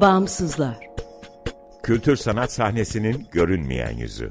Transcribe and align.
Bağımsızlar 0.00 0.76
Kültür 1.82 2.16
sanat 2.16 2.52
sahnesinin 2.52 3.26
görünmeyen 3.32 3.96
yüzü. 3.96 4.30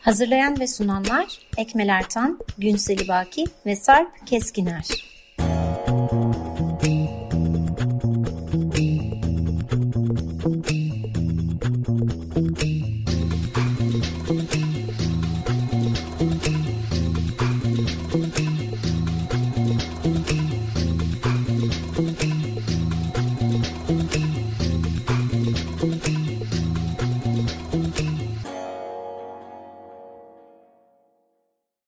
Hazırlayan 0.00 0.60
ve 0.60 0.66
sunanlar 0.66 1.26
Ekmel 1.56 1.88
Ertan, 1.88 2.38
Günseli 2.58 3.08
Baki 3.08 3.44
ve 3.66 3.76
Sarp 3.76 4.26
Keskiner. 4.26 5.05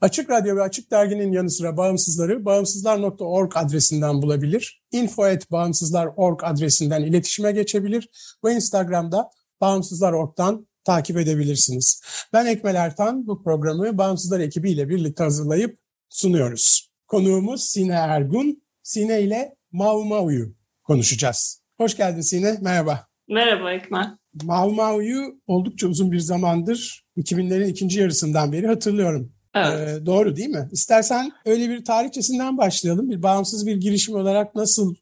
Açık 0.00 0.30
Radyo 0.30 0.56
ve 0.56 0.62
Açık 0.62 0.90
Dergi'nin 0.90 1.32
yanı 1.32 1.50
sıra 1.50 1.76
bağımsızları 1.76 2.44
bağımsızlar.org 2.44 3.52
adresinden 3.56 4.22
bulabilir. 4.22 4.82
info.bağımsızlar.org 4.92 6.44
adresinden 6.44 7.02
iletişime 7.02 7.52
geçebilir 7.52 8.08
ve 8.44 8.52
Instagram'da 8.54 9.30
bağımsızlar.org'dan 9.60 10.66
takip 10.84 11.18
edebilirsiniz. 11.18 12.02
Ben 12.32 12.46
Ekmel 12.46 12.74
Ertan, 12.74 13.26
bu 13.26 13.42
programı 13.42 13.98
Bağımsızlar 13.98 14.40
ekibiyle 14.40 14.88
birlikte 14.88 15.24
hazırlayıp 15.24 15.78
sunuyoruz. 16.08 16.90
Konuğumuz 17.06 17.62
Sine 17.62 17.92
Ergun. 17.92 18.62
Sine 18.82 19.22
ile 19.22 19.56
Mau 19.72 20.04
Mau'yu 20.04 20.54
konuşacağız. 20.84 21.62
Hoş 21.76 21.96
geldin 21.96 22.20
Sine, 22.20 22.58
merhaba. 22.60 23.06
Merhaba 23.28 23.72
Ekmel. 23.72 24.16
Mau 24.42 24.72
Mau'yu 24.72 25.40
oldukça 25.46 25.88
uzun 25.88 26.12
bir 26.12 26.18
zamandır 26.18 27.04
2000'lerin 27.16 27.68
ikinci 27.68 28.00
yarısından 28.00 28.52
beri 28.52 28.66
hatırlıyorum. 28.66 29.35
Evet. 29.56 29.88
Ee, 30.02 30.06
doğru 30.06 30.36
değil 30.36 30.48
mi? 30.48 30.68
İstersen 30.72 31.32
öyle 31.44 31.68
bir 31.68 31.84
tarihçesinden 31.84 32.58
başlayalım. 32.58 33.10
Bir 33.10 33.22
bağımsız 33.22 33.66
bir 33.66 33.76
girişim 33.76 34.14
olarak 34.14 34.54
nasıl 34.54 34.94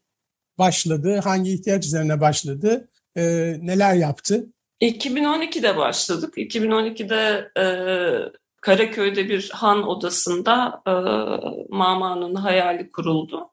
başladı? 0.57 1.19
Hangi 1.23 1.53
ihtiyaç 1.53 1.85
üzerine 1.85 2.21
başladı? 2.21 2.89
Ee, 3.15 3.23
neler 3.61 3.93
yaptı? 3.93 4.45
2012'de 4.81 5.77
başladık. 5.77 6.37
2012'de 6.37 7.51
e, 7.57 7.65
Karaköy'de 8.61 9.29
bir 9.29 9.49
han 9.53 9.87
odasında 9.87 10.81
e, 10.87 10.91
Mama'nın 11.69 12.35
hayali 12.35 12.91
kuruldu. 12.91 13.49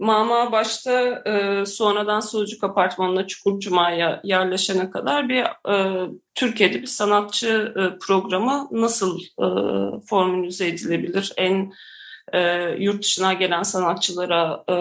Mama 0.00 0.52
başta 0.52 1.22
e, 1.26 1.66
sonradan 1.66 2.20
Sözcük 2.20 2.64
Apartmanı'na 2.64 3.26
Çukurcuma'ya 3.26 4.20
yerleşene 4.24 4.90
kadar 4.90 5.28
bir 5.28 5.44
e, 5.72 6.06
Türkiye'de 6.34 6.82
bir 6.82 6.86
sanatçı 6.86 7.74
e, 7.76 7.98
programı 7.98 8.68
nasıl 8.70 9.20
e, 9.20 9.46
formülize 10.06 10.68
edilebilir? 10.68 11.32
En 11.36 11.72
e, 12.32 12.70
yurt 12.78 13.02
dışına 13.02 13.32
gelen 13.32 13.62
sanatçılara 13.62 14.64
e, 14.68 14.74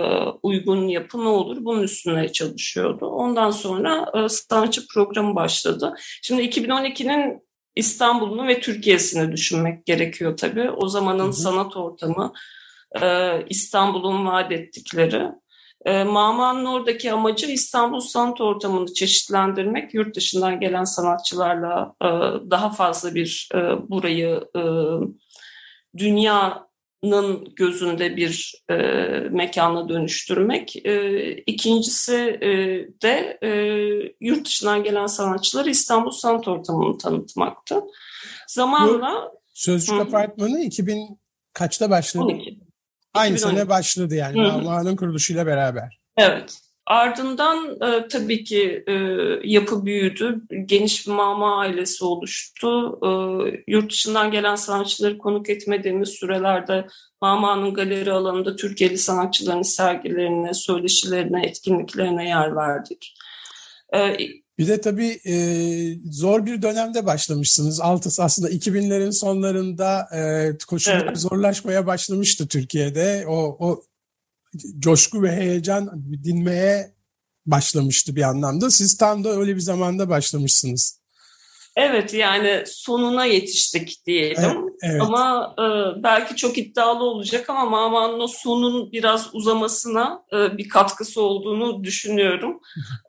uygun 0.44 0.88
yapı 0.88 1.18
ne 1.24 1.28
olur? 1.28 1.58
Bunun 1.60 1.84
üstüne 1.84 2.32
çalışıyordu. 2.32 3.06
Ondan 3.06 3.52
sonra 3.52 4.12
e, 4.16 4.30
sanatçı 4.30 4.88
programı 4.88 5.36
başladı. 5.36 5.94
Şimdi 6.22 6.42
2012'nin 6.42 7.42
İstanbul'unu 7.76 8.48
ve 8.48 8.60
Türkiye'sini 8.60 9.32
düşünmek 9.32 9.86
gerekiyor 9.86 10.38
tabii. 10.38 10.70
O 10.70 10.88
zamanın 10.88 11.24
hı 11.24 11.28
hı. 11.28 11.34
sanat 11.34 11.78
ortamı, 11.78 12.34
İstanbul'un 13.50 14.26
vaat 14.26 14.52
ettikleri. 14.52 15.24
Mama'nın 15.86 16.66
oradaki 16.66 17.12
amacı 17.12 17.46
İstanbul 17.46 18.00
sanat 18.00 18.42
ortamını 18.42 18.94
çeşitlendirmek, 18.94 19.94
yurt 19.94 20.16
dışından 20.16 20.60
gelen 20.60 20.84
sanatçılarla 20.84 21.96
daha 22.52 22.70
fazla 22.70 23.16
bir 23.16 23.50
burayı 23.88 24.42
dünyanın 25.98 27.56
gözünde 27.56 28.18
bir 28.18 28.64
mekana 29.32 29.90
dönüştürmek. 29.90 30.76
İkincisi 31.48 32.16
de 33.04 33.40
yurt 34.22 34.46
dışından 34.46 34.84
gelen 34.84 35.08
sanatçıları 35.08 35.70
İstanbul 35.70 36.12
sanat 36.12 36.48
ortamını 36.48 36.98
tanıtmaktı. 36.98 37.76
Zamanla... 38.48 39.32
Sözcük 39.54 39.96
Hı. 39.96 40.02
Apartmanı 40.02 40.60
2000 40.60 41.20
kaçta 41.54 41.90
başladı? 41.90 42.24
12. 42.24 42.49
Aynı 43.14 43.36
2012. 43.36 43.58
sene 43.58 43.70
başladı 43.70 44.16
yani 44.16 44.42
Mama'nın 44.42 44.96
kuruluşuyla 44.96 45.46
beraber. 45.46 46.00
Evet. 46.18 46.60
Ardından 46.90 47.78
e, 47.82 48.08
tabii 48.08 48.44
ki 48.44 48.84
e, 48.88 48.94
yapı 49.44 49.86
büyüdü. 49.86 50.42
Geniş 50.66 51.08
bir 51.08 51.12
mama 51.12 51.60
ailesi 51.60 52.06
oluştu. 52.06 53.00
E, 53.04 53.10
yurt 53.68 53.92
dışından 53.92 54.32
gelen 54.32 54.56
sanatçıları 54.56 55.18
konuk 55.18 55.50
etmediğimiz 55.50 56.10
sürelerde 56.10 56.88
Mama'nın 57.22 57.74
galeri 57.74 58.12
alanında 58.12 58.56
Türkiye'li 58.56 58.98
sanatçıların 58.98 59.62
sergilerine, 59.62 60.54
söyleşilerine, 60.54 61.46
etkinliklerine 61.46 62.28
yer 62.28 62.56
verdik. 62.56 63.16
E, 63.96 64.18
bir 64.60 64.68
de 64.68 64.82
tabii 64.82 65.20
e, 65.26 65.36
zor 66.12 66.46
bir 66.46 66.62
dönemde 66.62 67.06
başlamışsınız. 67.06 67.82
Altı 67.82 68.24
aslında 68.24 68.50
2000'lerin 68.50 69.12
sonlarında 69.12 70.10
e, 70.14 70.52
koşullar 70.68 71.06
evet. 71.06 71.18
zorlaşmaya 71.18 71.88
başlamıştı 71.88 72.48
Türkiye'de. 72.48 73.26
O, 73.28 73.58
o 73.60 73.84
coşku 74.80 75.24
ve 75.24 75.36
heyecan 75.36 76.04
dinmeye 76.24 76.94
başlamıştı 77.46 78.16
bir 78.16 78.22
anlamda. 78.22 78.72
Siz 78.72 78.98
tam 78.98 79.24
da 79.24 79.30
öyle 79.30 79.56
bir 79.56 79.62
zamanda 79.62 80.10
başlamışsınız. 80.10 80.99
Evet 81.80 82.14
yani 82.14 82.64
sonuna 82.66 83.26
yetiştik 83.26 84.06
diyelim. 84.06 84.70
Evet. 84.84 85.02
Ama 85.02 85.56
e, 85.58 85.64
belki 86.04 86.36
çok 86.36 86.58
iddialı 86.58 87.04
olacak 87.04 87.50
ama 87.50 87.66
Maman'ın 87.66 88.20
o 88.20 88.28
sonun 88.28 88.92
biraz 88.92 89.36
uzamasına 89.36 90.24
e, 90.34 90.58
bir 90.58 90.70
katkısı 90.70 91.22
olduğunu 91.22 91.84
düşünüyorum. 91.84 92.60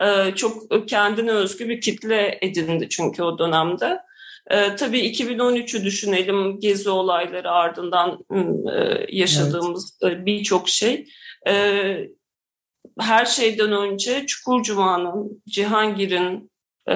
e, 0.01 0.35
çok 0.35 0.89
kendine 0.89 1.31
özgü 1.31 1.69
bir 1.69 1.81
kitle 1.81 2.39
edindi 2.43 2.89
çünkü 2.89 3.23
o 3.23 3.39
dönemde. 3.39 3.99
E, 4.51 4.77
tabii 4.77 5.01
2013'ü 5.01 5.85
düşünelim 5.85 6.61
gezi 6.61 6.91
olayları 6.91 7.51
ardından 7.51 8.25
e, 8.77 9.07
yaşadığımız 9.17 9.99
evet. 10.03 10.17
e, 10.17 10.27
birçok 10.27 10.69
şey. 10.69 11.09
E, 11.49 11.55
her 13.01 13.25
şeyden 13.25 13.73
önce 13.73 14.27
Çukurcuma'nın, 14.27 15.43
Cihangir'in, 15.49 16.51
e, 16.89 16.95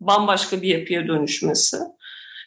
bambaşka 0.00 0.62
bir 0.62 0.78
yapıya 0.78 1.08
dönüşmesi. 1.08 1.76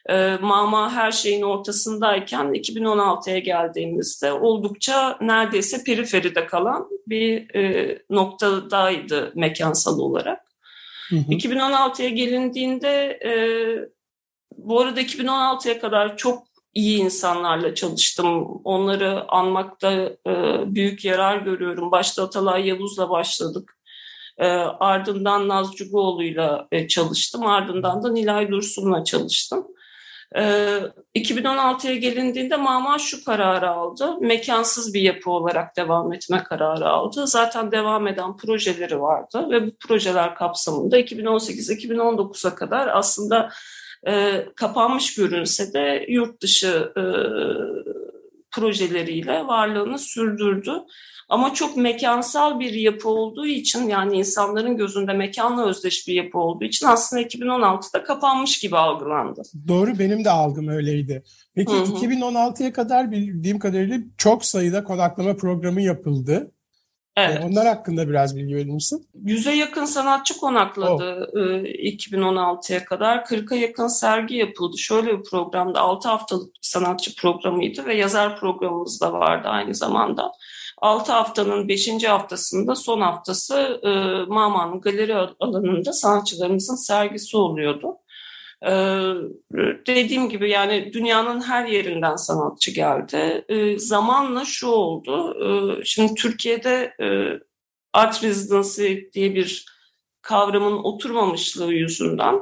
E, 0.09 0.38
Mama 0.41 0.91
her 0.91 1.12
şeyin 1.12 1.41
ortasındayken 1.41 2.46
2016'ya 2.46 3.40
geldiğimizde 3.40 4.34
oldukça 4.34 5.18
neredeyse 5.22 5.84
periferide 5.84 6.46
kalan 6.46 6.88
bir 7.08 7.56
e, 7.56 8.00
noktadaydı 8.09 9.31
mekansal 9.36 10.00
olarak. 10.00 10.40
Hı 11.09 11.16
hı. 11.16 11.31
2016'ya 11.31 12.09
gelindiğinde 12.09 13.19
e, 13.25 13.34
bu 14.57 14.81
arada 14.81 15.01
2016'ya 15.01 15.80
kadar 15.80 16.18
çok 16.18 16.44
iyi 16.74 17.00
insanlarla 17.00 17.75
çalıştım. 17.75 18.62
Onları 18.63 19.31
anmakta 19.31 19.92
e, 20.28 20.33
büyük 20.75 21.06
yarar 21.06 21.38
görüyorum. 21.38 21.92
Başta 21.92 22.24
Atalay 22.24 22.68
Yavuz'la 22.68 23.10
başladık. 23.10 23.78
E, 24.38 24.47
ardından 24.80 25.47
Naz 25.47 25.75
Cuguoğlu'yla 25.75 26.68
e, 26.71 26.88
çalıştım. 26.88 27.47
Ardından 27.47 28.03
da 28.03 28.12
Nilay 28.12 28.51
Dursun'la 28.51 29.03
çalıştım. 29.03 29.68
E, 30.35 30.41
2016'ya 31.15 31.95
gelindiğinde 31.95 32.56
Mama 32.56 33.00
şu 33.00 33.25
kararı 33.25 33.69
aldı. 33.69 34.18
Mekansız 34.21 34.94
bir 34.94 35.01
yapı 35.01 35.31
olarak 35.31 35.77
devam 35.77 36.13
etme 36.13 36.44
kararı 36.44 36.89
aldı. 36.89 37.27
Zaten 37.27 37.71
devam 37.71 38.07
eden 38.07 38.38
projeleri 38.38 39.01
vardı 39.01 39.47
ve 39.51 39.68
bu 39.68 39.71
projeler 39.88 40.35
kapsamında 40.35 41.00
2018-2019'a 41.00 42.56
kadar 42.56 42.88
aslında 42.88 43.50
e, 44.07 44.45
kapanmış 44.56 45.15
görünse 45.15 45.74
de 45.74 46.06
yurt 46.09 46.41
dışı 46.41 46.91
e, 46.97 47.03
projeleriyle 48.56 49.48
varlığını 49.48 50.00
sürdürdü. 50.00 50.72
Ama 51.30 51.54
çok 51.54 51.78
mekansal 51.78 52.60
bir 52.60 52.74
yapı 52.74 53.10
olduğu 53.10 53.46
için 53.46 53.88
yani 53.88 54.18
insanların 54.18 54.78
gözünde 54.78 55.14
mekanla 55.14 55.66
özdeş 55.66 56.08
bir 56.08 56.14
yapı 56.14 56.38
olduğu 56.38 56.64
için 56.64 56.88
aslında 56.88 57.22
2016'da 57.22 58.04
kapanmış 58.04 58.60
gibi 58.60 58.78
algılandı. 58.78 59.42
Doğru 59.68 60.00
benim 60.00 60.26
de 60.26 60.30
algım 60.30 60.68
öyleydi. 60.68 61.24
Peki 61.56 61.72
2016'ya 61.72 62.74
kadar 62.74 63.12
bildiğim 63.12 63.60
kadarıyla 63.60 63.98
çok 64.18 64.46
sayıda 64.46 64.84
konaklama 64.84 65.36
programı 65.36 65.82
yapıldı. 65.82 66.52
Evet. 67.18 67.44
Onlar 67.44 67.68
hakkında 67.68 68.10
biraz 68.10 68.36
bilgi 68.36 68.56
verir 68.56 68.69
misin? 68.69 69.07
Yüze 69.24 69.51
yakın 69.51 69.86
sanatçı 69.86 70.38
konakladı 70.38 71.30
oh. 71.33 71.38
2016'ya 71.38 72.86
kadar. 72.86 73.18
40'a 73.18 73.57
yakın 73.57 73.88
sergi 73.88 74.36
yapıldı. 74.36 74.77
Şöyle 74.77 75.19
bir 75.19 75.24
programda 75.24 75.80
6 75.80 76.10
haftalık 76.10 76.54
bir 76.56 76.60
sanatçı 76.62 77.15
programıydı 77.15 77.86
ve 77.86 77.95
yazar 77.95 78.39
programımız 78.39 79.01
da 79.01 79.13
vardı 79.13 79.48
aynı 79.48 79.75
zamanda. 79.75 80.31
6 80.81 81.12
haftanın 81.12 81.68
5. 81.68 82.04
haftasında 82.04 82.75
son 82.75 83.01
haftası 83.01 83.80
e, 83.83 83.89
Maman'ın 84.31 84.81
galeri 84.81 85.16
alanında 85.16 85.94
sanatçılarımızın 85.94 86.75
sergisi 86.75 87.38
oluyordu. 87.38 87.98
Dediğim 89.88 90.30
gibi 90.30 90.50
yani 90.50 90.94
dünyanın 90.94 91.42
her 91.42 91.65
yerinden 91.65 92.15
sanatçı 92.15 92.71
geldi. 92.71 93.45
Zamanla 93.77 94.45
şu 94.45 94.68
oldu. 94.68 95.38
Şimdi 95.86 96.13
Türkiye'de 96.13 96.94
art 97.94 98.24
residency 98.24 98.95
diye 99.13 99.36
bir 99.36 99.65
kavramın 100.21 100.77
oturmamışlığı 100.83 101.74
yüzünden 101.74 102.39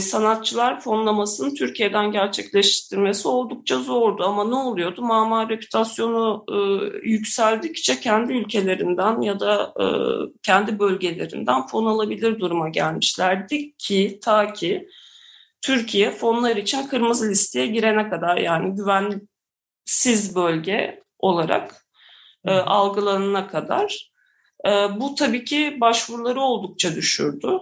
sanatçılar 0.00 0.80
fonlamasını 0.80 1.54
Türkiye'den 1.54 2.12
gerçekleştirmesi 2.12 3.28
oldukça 3.28 3.78
zordu. 3.78 4.24
Ama 4.24 4.44
ne 4.44 4.54
oluyordu? 4.54 5.02
Mama 5.02 5.48
reputasyonu 5.48 6.44
yükseldikçe 7.02 8.00
kendi 8.00 8.32
ülkelerinden 8.32 9.20
ya 9.20 9.40
da 9.40 9.74
kendi 10.42 10.78
bölgelerinden 10.78 11.66
fon 11.66 11.86
alabilir 11.86 12.40
duruma 12.40 12.68
gelmişlerdi 12.68 13.72
ki 13.78 14.18
ta 14.22 14.52
ki 14.52 14.88
Türkiye 15.62 16.10
fonlar 16.10 16.56
için 16.56 16.86
kırmızı 16.86 17.30
listeye 17.30 17.66
girene 17.66 18.10
kadar 18.10 18.36
yani 18.36 18.74
güvensiz 18.74 20.36
bölge 20.36 21.02
olarak 21.18 21.86
e, 22.44 22.50
algılanana 22.52 23.48
kadar. 23.48 24.10
E, 24.66 24.70
bu 24.70 25.14
tabii 25.14 25.44
ki 25.44 25.76
başvuruları 25.80 26.40
oldukça 26.40 26.94
düşürdü 26.94 27.58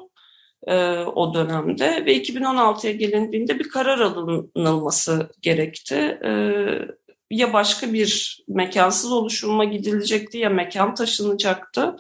e, 0.67 0.99
o 0.99 1.35
dönemde 1.35 2.05
ve 2.07 2.17
2016'ya 2.17 2.93
gelindiğinde 2.93 3.59
bir 3.59 3.69
karar 3.69 3.99
alınılması 3.99 5.31
gerekti. 5.43 6.19
E, 6.25 6.31
ya 7.31 7.53
başka 7.53 7.93
bir 7.93 8.41
mekansız 8.49 9.13
oluşuma 9.13 9.65
gidilecekti 9.65 10.39
ya 10.39 10.51
mekan 10.51 10.95
taşınacaktı 10.95 11.97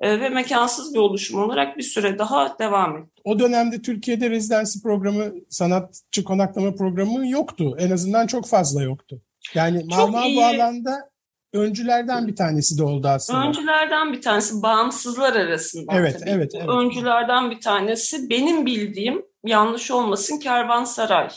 e, 0.00 0.20
ve 0.20 0.28
mekansız 0.28 0.94
bir 0.94 0.98
oluşum 0.98 1.42
olarak 1.42 1.78
bir 1.78 1.82
süre 1.82 2.18
daha 2.18 2.58
devam 2.58 2.96
etti. 2.96 3.17
O 3.28 3.38
dönemde 3.38 3.82
Türkiye'de 3.82 4.30
rezidansi 4.30 4.82
programı, 4.82 5.32
sanatçı 5.48 6.24
konaklama 6.24 6.74
programı 6.74 7.28
yoktu. 7.28 7.76
En 7.78 7.90
azından 7.90 8.26
çok 8.26 8.46
fazla 8.46 8.82
yoktu. 8.82 9.20
Yani 9.54 9.84
Mama 9.84 10.22
bu 10.36 10.44
alanda 10.44 11.10
öncülerden 11.52 12.26
bir 12.26 12.36
tanesi 12.36 12.78
de 12.78 12.84
oldu 12.84 13.08
aslında. 13.08 13.48
Öncülerden 13.48 14.12
bir 14.12 14.22
tanesi 14.22 14.62
bağımsızlar 14.62 15.36
arasında. 15.36 15.92
Evet, 15.94 16.20
tabii. 16.20 16.30
evet, 16.30 16.52
evet. 16.54 16.68
Öncülerden 16.68 17.50
bir 17.50 17.60
tanesi 17.60 18.30
benim 18.30 18.66
bildiğim 18.66 19.22
yanlış 19.44 19.90
olmasın 19.90 20.38
Kervansaray. 20.38 21.28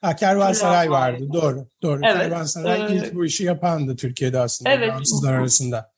Ha 0.00 0.16
Kervansaray 0.16 0.90
vardı. 0.90 1.28
Doğru. 1.32 1.68
Doğru. 1.82 2.00
Evet. 2.04 2.16
Kervansaray 2.16 2.82
ee, 2.82 2.96
ilk 2.96 3.14
bu 3.14 3.24
işi 3.24 3.44
yapandı 3.44 3.96
Türkiye'de 3.96 4.38
aslında 4.38 4.70
evet. 4.70 4.92
bağımsızlar 4.92 5.34
arasında. 5.34 5.92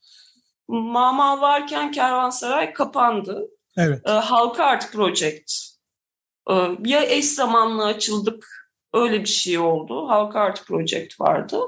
Mama 0.69 1.41
varken 1.41 1.93
Kervansaray 1.93 2.73
kapandı. 2.73 3.49
Evet. 3.77 4.01
E, 4.07 4.11
Halka 4.11 4.65
Art 4.65 4.93
Project. 4.93 5.53
E, 6.51 6.55
ya 6.85 7.03
eş 7.03 7.25
zamanlı 7.25 7.85
açıldık 7.85 8.69
öyle 8.95 9.21
bir 9.21 9.29
şey 9.29 9.59
oldu. 9.59 10.09
Halka 10.09 10.41
Art 10.41 10.67
Project 10.67 11.21
vardı. 11.21 11.61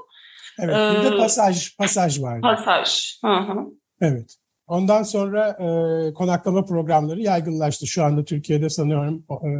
Evet. 0.58 0.76
Bir 0.76 1.10
de 1.10 1.14
ee, 1.14 1.18
pasaj 1.18 1.76
pasaj 1.76 2.22
vardı. 2.22 2.40
Pasaj. 2.42 3.18
Hı 3.24 3.36
hı. 3.36 3.66
Evet. 4.00 4.36
Ondan 4.66 5.02
sonra 5.02 5.48
e, 5.48 5.66
konaklama 6.14 6.64
programları 6.64 7.20
yaygınlaştı. 7.20 7.86
Şu 7.86 8.04
anda 8.04 8.24
Türkiye'de 8.24 8.70
sanıyorum 8.70 9.24
e, 9.30 9.50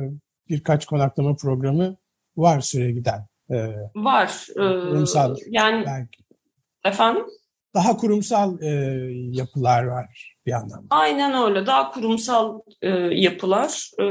birkaç 0.49 0.87
konaklama 0.87 1.37
programı 1.37 1.97
var 2.37 2.61
süre 2.61 2.91
giden. 2.91 3.27
E, 3.51 3.57
var. 3.95 4.47
E, 4.51 4.55
kurumsal. 4.55 5.37
Yani 5.47 5.85
belki. 5.87 6.25
efendim? 6.85 7.27
Daha 7.75 7.97
kurumsal 7.97 8.63
e, 8.63 8.69
yapılar 9.31 9.85
var 9.85 10.37
bir 10.47 10.51
yandan. 10.51 10.87
Aynen 10.91 11.43
öyle. 11.43 11.67
Daha 11.67 11.91
kurumsal 11.91 12.61
e, 12.83 12.89
yapılar. 12.99 13.91
E, 14.01 14.05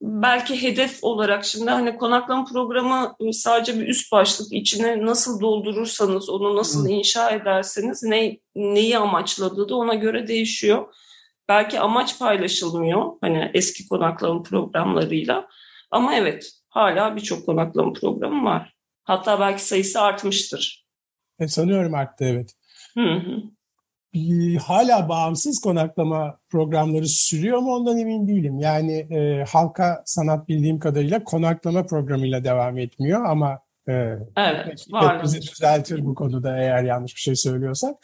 belki 0.00 0.62
hedef 0.62 1.04
olarak 1.04 1.44
şimdi 1.44 1.70
hani 1.70 1.96
konaklama 1.96 2.44
programı 2.44 3.16
sadece 3.32 3.80
bir 3.80 3.86
üst 3.86 4.12
başlık 4.12 4.52
içine 4.52 5.06
nasıl 5.06 5.40
doldurursanız 5.40 6.28
onu 6.28 6.56
nasıl 6.56 6.88
inşa 6.88 7.30
ederseniz 7.30 8.02
ne 8.02 8.38
neyi 8.54 8.98
amaçladığı 8.98 9.68
da 9.68 9.76
ona 9.76 9.94
göre 9.94 10.26
değişiyor. 10.26 10.94
Belki 11.48 11.80
amaç 11.80 12.18
paylaşılmıyor 12.18 13.12
hani 13.20 13.50
eski 13.54 13.88
konaklama 13.88 14.42
programlarıyla 14.42 15.48
ama 15.90 16.14
evet 16.14 16.50
hala 16.68 17.16
birçok 17.16 17.46
konaklama 17.46 17.92
programı 17.92 18.44
var. 18.44 18.74
Hatta 19.04 19.40
belki 19.40 19.64
sayısı 19.64 20.00
artmıştır. 20.00 20.85
E, 21.40 21.48
sanıyorum 21.48 21.94
arttı 21.94 22.24
evet. 22.24 22.52
Hı 22.94 23.00
hı. 23.00 23.42
Hala 24.66 25.08
bağımsız 25.08 25.60
konaklama 25.60 26.38
programları 26.48 27.08
sürüyor 27.08 27.58
mu 27.58 27.74
ondan 27.74 27.98
emin 27.98 28.28
değilim. 28.28 28.58
Yani 28.58 28.92
e, 28.92 29.44
halka 29.48 30.02
sanat 30.06 30.48
bildiğim 30.48 30.78
kadarıyla 30.78 31.24
konaklama 31.24 31.86
programıyla 31.86 32.44
devam 32.44 32.78
etmiyor 32.78 33.24
ama 33.24 33.58
e, 33.88 33.92
evet, 34.36 34.86
var. 34.90 35.22
bizi 35.22 35.40
düzeltir 35.42 36.04
bu 36.04 36.14
konuda 36.14 36.58
eğer 36.58 36.84
yanlış 36.84 37.16
bir 37.16 37.20
şey 37.20 37.36
söylüyorsak. 37.36 37.94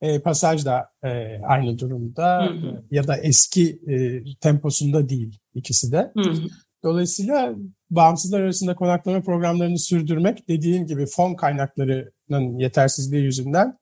E, 0.00 0.20
Pasaj 0.20 0.64
da 0.64 0.88
e, 1.04 1.40
aynı 1.42 1.78
durumda 1.78 2.46
hı 2.46 2.50
hı. 2.50 2.84
ya 2.90 3.06
da 3.06 3.16
eski 3.16 3.80
e, 3.88 4.24
temposunda 4.40 5.08
değil 5.08 5.38
ikisi 5.54 5.92
de. 5.92 6.12
Hı 6.16 6.30
hı. 6.30 6.48
Dolayısıyla 6.84 7.54
bağımsızlar 7.90 8.40
arasında 8.40 8.74
konaklama 8.74 9.22
programlarını 9.22 9.78
sürdürmek 9.78 10.48
dediğin 10.48 10.86
gibi 10.86 11.06
fon 11.06 11.34
kaynaklarının 11.34 12.58
yetersizliği 12.58 13.24
yüzünden 13.24 13.78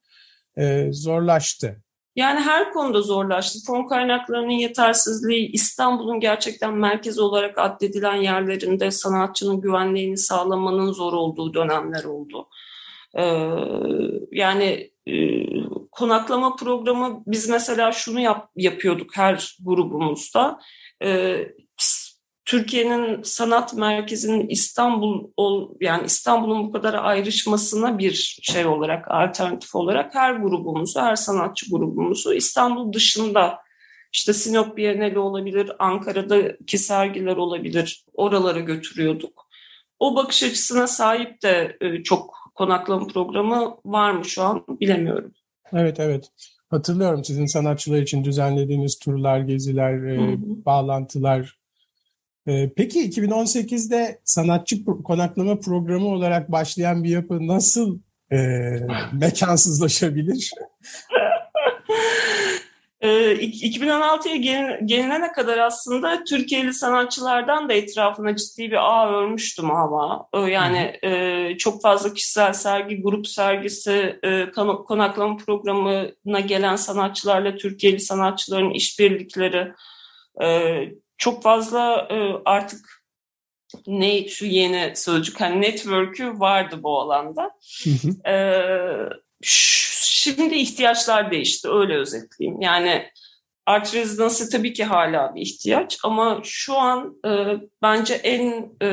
e, 0.58 0.92
zorlaştı. 0.92 1.82
Yani 2.16 2.40
her 2.40 2.72
konuda 2.72 3.02
zorlaştı. 3.02 3.58
Fon 3.66 3.86
kaynaklarının 3.88 4.50
yetersizliği, 4.50 5.50
İstanbul'un 5.52 6.20
gerçekten 6.20 6.74
merkez 6.74 7.18
olarak 7.18 7.58
addedilen 7.58 8.16
yerlerinde 8.16 8.90
sanatçının 8.90 9.60
güvenliğini 9.60 10.16
sağlamanın 10.16 10.92
zor 10.92 11.12
olduğu 11.12 11.54
dönemler 11.54 12.04
oldu. 12.04 12.48
Ee, 13.18 13.22
yani 14.32 14.90
e, 15.06 15.14
konaklama 15.90 16.56
programı 16.56 17.22
biz 17.26 17.48
mesela 17.48 17.92
şunu 17.92 18.20
yap, 18.20 18.50
yapıyorduk 18.56 19.16
her 19.16 19.56
grubumuzda. 19.64 20.60
Ee, 21.02 21.48
Türkiye'nin 22.46 23.22
sanat 23.22 23.74
merkezinin 23.74 24.48
İstanbul 24.48 25.30
ol, 25.36 25.70
yani 25.80 26.06
İstanbul'un 26.06 26.68
bu 26.68 26.72
kadar 26.72 26.94
ayrışmasına 26.94 27.98
bir 27.98 28.38
şey 28.42 28.66
olarak 28.66 29.10
alternatif 29.10 29.74
olarak 29.74 30.14
her 30.14 30.34
grubumuzu, 30.34 31.00
her 31.00 31.16
sanatçı 31.16 31.70
grubumuzu 31.70 32.34
İstanbul 32.34 32.92
dışında 32.92 33.58
işte 34.12 34.32
Sinop 34.32 34.76
Bienali 34.76 35.18
olabilir, 35.18 35.72
Ankara'daki 35.78 36.78
sergiler 36.78 37.36
olabilir, 37.36 38.04
oralara 38.14 38.60
götürüyorduk. 38.60 39.46
O 39.98 40.16
bakış 40.16 40.42
açısına 40.42 40.86
sahip 40.86 41.42
de 41.42 41.76
e, 41.80 42.02
çok 42.02 42.34
konaklama 42.54 43.06
programı 43.06 43.76
var 43.84 44.10
mı 44.10 44.24
şu 44.24 44.42
an 44.42 44.64
bilemiyorum. 44.68 45.32
Evet, 45.72 46.00
evet. 46.00 46.30
Hatırlıyorum 46.70 47.24
sizin 47.24 47.46
sanatçılar 47.46 48.02
için 48.02 48.24
düzenlediğiniz 48.24 48.98
turlar, 48.98 49.40
geziler, 49.40 50.04
e, 50.04 50.16
hı 50.16 50.32
hı. 50.32 50.36
bağlantılar 50.40 51.56
peki 52.76 53.10
2018'de 53.10 54.20
sanatçı 54.24 54.84
konaklama 54.84 55.60
programı 55.60 56.06
olarak 56.06 56.52
başlayan 56.52 57.04
bir 57.04 57.10
yapı 57.10 57.46
nasıl 57.46 57.98
e, 58.32 58.36
mekansızlaşabilir? 59.12 60.50
2016'ya 63.02 64.34
ee, 64.34 64.80
gelinene 64.84 65.32
kadar 65.32 65.58
aslında 65.58 66.24
Türkiye'li 66.24 66.72
sanatçılardan 66.72 67.68
da 67.68 67.72
etrafına 67.72 68.36
ciddi 68.36 68.70
bir 68.70 68.76
ağ 68.92 69.10
örmüştüm 69.10 69.70
ama 69.70 70.28
yani 70.48 70.98
e, 71.02 71.56
çok 71.58 71.82
fazla 71.82 72.14
kişisel 72.14 72.52
sergi, 72.52 73.02
grup 73.02 73.26
sergisi, 73.26 74.18
e, 74.22 74.50
konaklama 74.86 75.36
programına 75.36 76.40
gelen 76.40 76.76
sanatçılarla 76.76 77.56
Türkiye'li 77.56 78.00
sanatçıların 78.00 78.70
işbirlikleri, 78.70 79.72
e, 80.42 80.48
çok 81.18 81.42
fazla 81.42 82.08
e, 82.10 82.42
artık 82.44 83.02
ne 83.86 84.28
şu 84.28 84.46
yeni 84.46 84.96
sözcük 84.96 85.40
hani 85.40 85.60
network'ü 85.60 86.40
vardı 86.40 86.82
bu 86.82 87.00
alanda. 87.00 87.50
Hı 87.84 88.30
e, 88.30 88.36
şimdi 89.42 90.54
ihtiyaçlar 90.54 91.30
değişti 91.30 91.68
öyle 91.68 91.96
özetleyeyim. 91.96 92.60
Yani 92.60 93.10
art 93.66 93.94
residency 93.94 94.44
tabii 94.52 94.72
ki 94.72 94.84
hala 94.84 95.34
bir 95.34 95.40
ihtiyaç 95.40 95.98
ama 96.02 96.40
şu 96.44 96.76
an 96.76 97.16
e, 97.26 97.60
bence 97.82 98.14
en 98.14 98.70
e, 98.82 98.88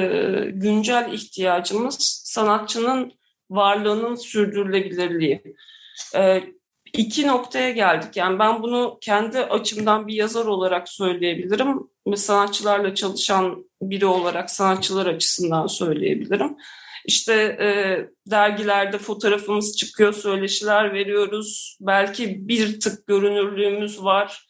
güncel 0.51 1.10
ihtiyacımız 1.13 2.22
sanatçının 2.25 3.13
varlığının 3.50 4.15
sürdürülebilirliği. 4.15 5.44
E, 6.15 6.44
iki 6.93 7.27
noktaya 7.27 7.71
geldik. 7.71 8.17
Yani 8.17 8.39
ben 8.39 8.63
bunu 8.63 8.97
kendi 9.01 9.39
açımdan 9.39 10.07
bir 10.07 10.13
yazar 10.13 10.45
olarak 10.45 10.89
söyleyebilirim. 10.89 11.89
Ve 12.07 12.15
sanatçılarla 12.15 12.95
çalışan 12.95 13.65
biri 13.81 14.05
olarak 14.05 14.51
sanatçılar 14.51 15.05
açısından 15.05 15.67
söyleyebilirim. 15.67 16.57
İşte 17.05 17.33
e, 17.33 17.67
dergilerde 18.31 18.97
fotoğrafımız 18.97 19.77
çıkıyor, 19.77 20.13
söyleşiler 20.13 20.93
veriyoruz. 20.93 21.77
Belki 21.81 22.47
bir 22.47 22.79
tık 22.79 23.07
görünürlüğümüz 23.07 24.03
var. 24.03 24.47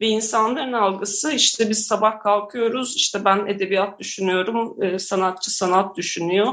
Ve 0.00 0.06
insanların 0.06 0.72
algısı 0.72 1.32
işte 1.32 1.70
biz 1.70 1.86
sabah 1.86 2.20
kalkıyoruz, 2.20 2.96
işte 2.96 3.24
ben 3.24 3.46
edebiyat 3.46 4.00
düşünüyorum, 4.00 4.82
e, 4.82 4.98
sanatçı 4.98 5.56
sanat 5.56 5.96
düşünüyor 5.96 6.52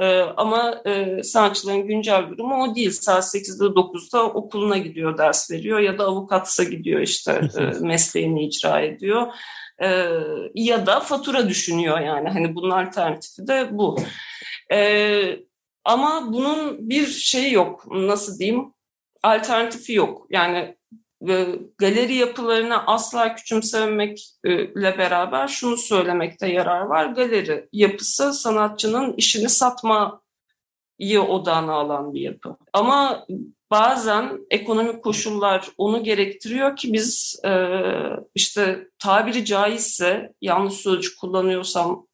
e, 0.00 0.20
ama 0.20 0.82
e, 0.86 1.22
sanatçıların 1.22 1.86
güncel 1.86 2.28
durumu 2.28 2.62
o 2.62 2.74
değil. 2.74 2.90
Saat 2.90 3.24
8'de 3.24 3.64
9'da 3.64 4.24
okuluna 4.24 4.78
gidiyor, 4.78 5.18
ders 5.18 5.50
veriyor 5.50 5.78
ya 5.78 5.98
da 5.98 6.04
avukatsa 6.04 6.64
gidiyor 6.64 7.00
işte 7.00 7.40
e, 7.58 7.60
mesleğini 7.80 8.46
icra 8.46 8.80
ediyor. 8.80 9.26
E, 9.82 10.08
ya 10.54 10.86
da 10.86 11.00
fatura 11.00 11.48
düşünüyor 11.48 12.00
yani 12.00 12.28
hani 12.28 12.54
bunun 12.54 12.70
alternatifi 12.70 13.46
de 13.46 13.68
bu. 13.72 13.96
E, 14.72 15.38
ama 15.84 16.32
bunun 16.32 16.88
bir 16.90 17.06
şeyi 17.06 17.52
yok 17.52 17.84
nasıl 17.90 18.38
diyeyim 18.38 18.74
alternatifi 19.22 19.92
yok. 19.92 20.26
Yani 20.30 20.76
galeri 21.78 22.14
yapılarını 22.14 22.86
asla 22.86 23.34
küçümsemekle 23.34 24.98
beraber 24.98 25.48
şunu 25.48 25.76
söylemekte 25.76 26.46
yarar 26.46 26.80
var. 26.80 27.06
Galeri 27.06 27.68
yapısı 27.72 28.32
sanatçının 28.32 29.14
işini 29.16 29.48
satmayı 29.48 31.22
odağına 31.28 31.72
alan 31.72 32.14
bir 32.14 32.20
yapı. 32.20 32.56
Ama 32.72 33.26
bazen 33.70 34.38
ekonomik 34.50 35.04
koşullar 35.04 35.68
onu 35.78 36.04
gerektiriyor 36.04 36.76
ki 36.76 36.92
biz 36.92 37.40
işte 38.34 38.88
tabiri 38.98 39.44
caizse 39.44 40.32
yanlış 40.40 40.74
sözcük 40.74 41.18
kullanıyorsam 41.18 42.06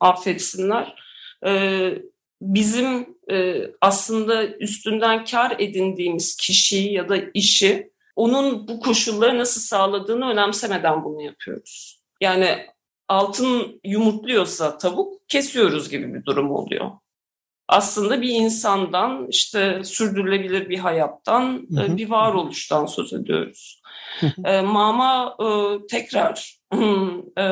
affetsinler 0.00 1.02
bizim 2.42 3.16
aslında 3.80 4.46
üstünden 4.46 5.24
kar 5.24 5.56
edindiğimiz 5.58 6.36
kişiyi 6.36 6.92
ya 6.92 7.08
da 7.08 7.16
işi 7.34 7.92
onun 8.16 8.68
bu 8.68 8.80
koşulları 8.80 9.38
nasıl 9.38 9.60
sağladığını 9.60 10.30
önemsemeden 10.30 11.04
bunu 11.04 11.22
yapıyoruz. 11.22 12.02
Yani 12.20 12.66
altın 13.08 13.80
yumurtluyorsa 13.84 14.78
tavuk 14.78 15.28
kesiyoruz 15.28 15.90
gibi 15.90 16.14
bir 16.14 16.24
durum 16.24 16.50
oluyor. 16.50 16.90
Aslında 17.68 18.22
bir 18.22 18.28
insandan 18.28 19.26
işte 19.28 19.84
sürdürülebilir 19.84 20.68
bir 20.68 20.78
hayattan 20.78 21.66
hı 21.74 21.80
hı. 21.80 21.96
bir 21.96 22.10
varoluştan 22.10 22.86
söz 22.86 23.12
ediyoruz. 23.12 23.82
e, 24.44 24.60
Mama 24.60 25.36
e, 25.40 25.46
tekrar 25.86 26.58
e, 27.38 27.44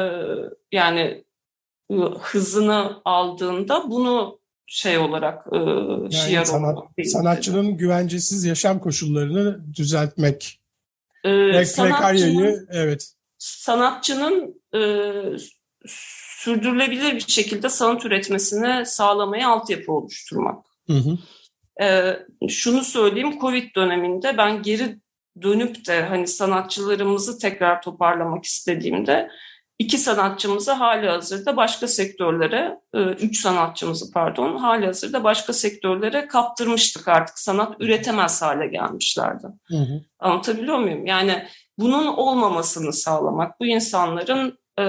yani 0.72 1.24
e, 1.90 1.94
hızını 2.20 3.00
aldığında 3.04 3.90
bunu 3.90 4.39
şey 4.72 4.98
olarak 4.98 5.46
e, 5.52 5.56
yani 5.56 6.12
şiar 6.12 6.44
sanat, 6.44 6.78
sanatçının 7.04 7.68
dedi. 7.68 7.76
güvencesiz 7.76 8.44
yaşam 8.44 8.78
koşullarını 8.78 9.74
düzeltmek. 9.74 10.60
Ee, 11.24 11.64
sanatçının, 11.64 12.68
evet. 12.70 13.12
Sanatçının 13.38 14.62
e, 14.74 14.80
sürdürülebilir 15.86 17.14
bir 17.14 17.20
şekilde 17.20 17.68
sanat 17.68 18.04
üretmesini 18.04 18.86
sağlamaya 18.86 19.48
altyapı 19.48 19.92
oluşturmak. 19.92 20.64
Hı 20.86 20.92
hı. 20.92 21.18
E, 21.84 22.18
şunu 22.48 22.84
söyleyeyim, 22.84 23.40
Covid 23.40 23.74
döneminde 23.76 24.36
ben 24.38 24.62
geri 24.62 24.98
dönüp 25.42 25.86
de 25.86 26.02
hani 26.02 26.26
sanatçılarımızı 26.26 27.38
tekrar 27.38 27.82
toparlamak 27.82 28.44
istediğimde 28.44 29.30
iki 29.80 29.98
sanatçımızı 29.98 30.72
hali 30.72 31.08
hazırda 31.08 31.56
başka 31.56 31.88
sektörlere, 31.88 32.80
e, 32.94 32.98
üç 32.98 33.40
sanatçımızı 33.40 34.12
pardon, 34.12 34.56
hali 34.56 34.86
hazırda 34.86 35.24
başka 35.24 35.52
sektörlere 35.52 36.28
kaptırmıştık 36.28 37.08
artık. 37.08 37.38
Sanat 37.38 37.76
üretemez 37.80 38.42
hale 38.42 38.66
gelmişlerdi. 38.66 39.46
Hı 39.68 39.76
hı. 39.76 40.00
Anlatabiliyor 40.18 40.78
muyum? 40.78 41.06
Yani 41.06 41.46
bunun 41.78 42.06
olmamasını 42.06 42.92
sağlamak, 42.92 43.60
bu 43.60 43.66
insanların 43.66 44.58
e, 44.78 44.84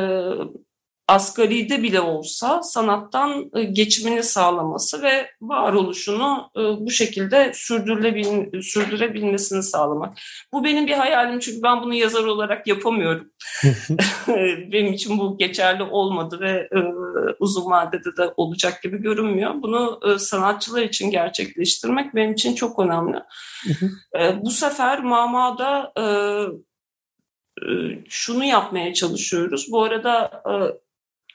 asgaride 1.12 1.84
bile 1.84 2.01
olsa 2.01 2.63
sanattan 2.63 3.51
e, 3.56 3.63
geçimini 3.63 4.24
sağlaması 4.24 5.01
ve 5.01 5.32
varoluşunu 5.41 6.51
e, 6.58 6.60
bu 6.60 6.91
şekilde 6.91 7.51
sürdürebilmesini 7.53 9.63
sağlamak. 9.63 10.18
Bu 10.53 10.63
benim 10.63 10.88
bir 10.88 10.94
hayalim 10.94 11.39
çünkü 11.39 11.63
ben 11.63 11.82
bunu 11.82 11.94
yazar 11.94 12.24
olarak 12.24 12.68
yapamıyorum. 12.68 13.32
benim 14.72 14.94
için 14.94 15.20
bu 15.20 15.38
geçerli 15.38 15.84
olmadı 15.84 16.39
ve 16.39 16.50
e, 16.50 16.80
uzun 17.39 17.72
vadede 17.72 18.18
de 18.18 18.34
olacak 18.38 18.84
gibi 18.84 19.01
görünmüyor. 19.01 19.53
Bunu 19.56 20.00
sanatçılar 20.20 20.82
için 20.82 21.12
gerçekleştirmek 21.12 22.15
benim 22.15 22.34
için 22.34 22.56
çok 22.56 22.80
önemli. 22.80 23.18
bu 24.41 24.51
sefer 24.51 25.03
Mama'da 25.03 25.94
şunu 28.10 28.44
yapmaya 28.44 28.94
çalışıyoruz. 28.94 29.68
Bu 29.72 29.84
arada 29.84 30.44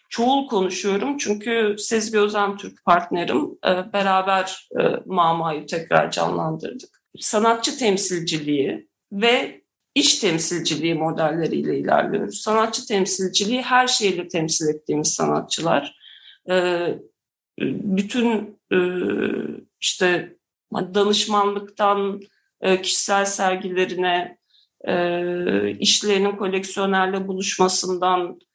çoğul 0.08 0.46
konuşuyorum 0.48 1.18
çünkü 1.18 1.76
Sezgi 1.78 2.18
Özen 2.18 2.56
Türk 2.56 2.84
partnerim. 2.84 3.58
E, 3.66 3.92
beraber 3.92 4.68
e, 4.80 4.82
Mama'yı 5.06 5.66
tekrar 5.66 6.10
canlandırdık. 6.10 7.02
Sanatçı 7.18 7.78
temsilciliği 7.78 8.88
ve 9.12 9.60
iş 9.94 10.18
temsilciliği 10.18 10.94
modelleriyle 10.94 11.78
ilerliyoruz. 11.78 12.40
Sanatçı 12.40 12.86
temsilciliği 12.86 13.62
her 13.62 13.86
şeyle 13.86 14.28
temsil 14.28 14.68
ettiğimiz 14.68 15.14
sanatçılar. 15.14 15.96
E, 16.50 16.86
bütün 17.60 18.58
işte 19.80 20.36
danışmanlıktan 20.72 22.20
kişisel 22.82 23.24
sergilerine, 23.24 24.38
işlerinin 25.80 26.36
koleksiyonerle 26.36 27.28
buluşmasından 27.28 28.38
ee, 28.40 28.45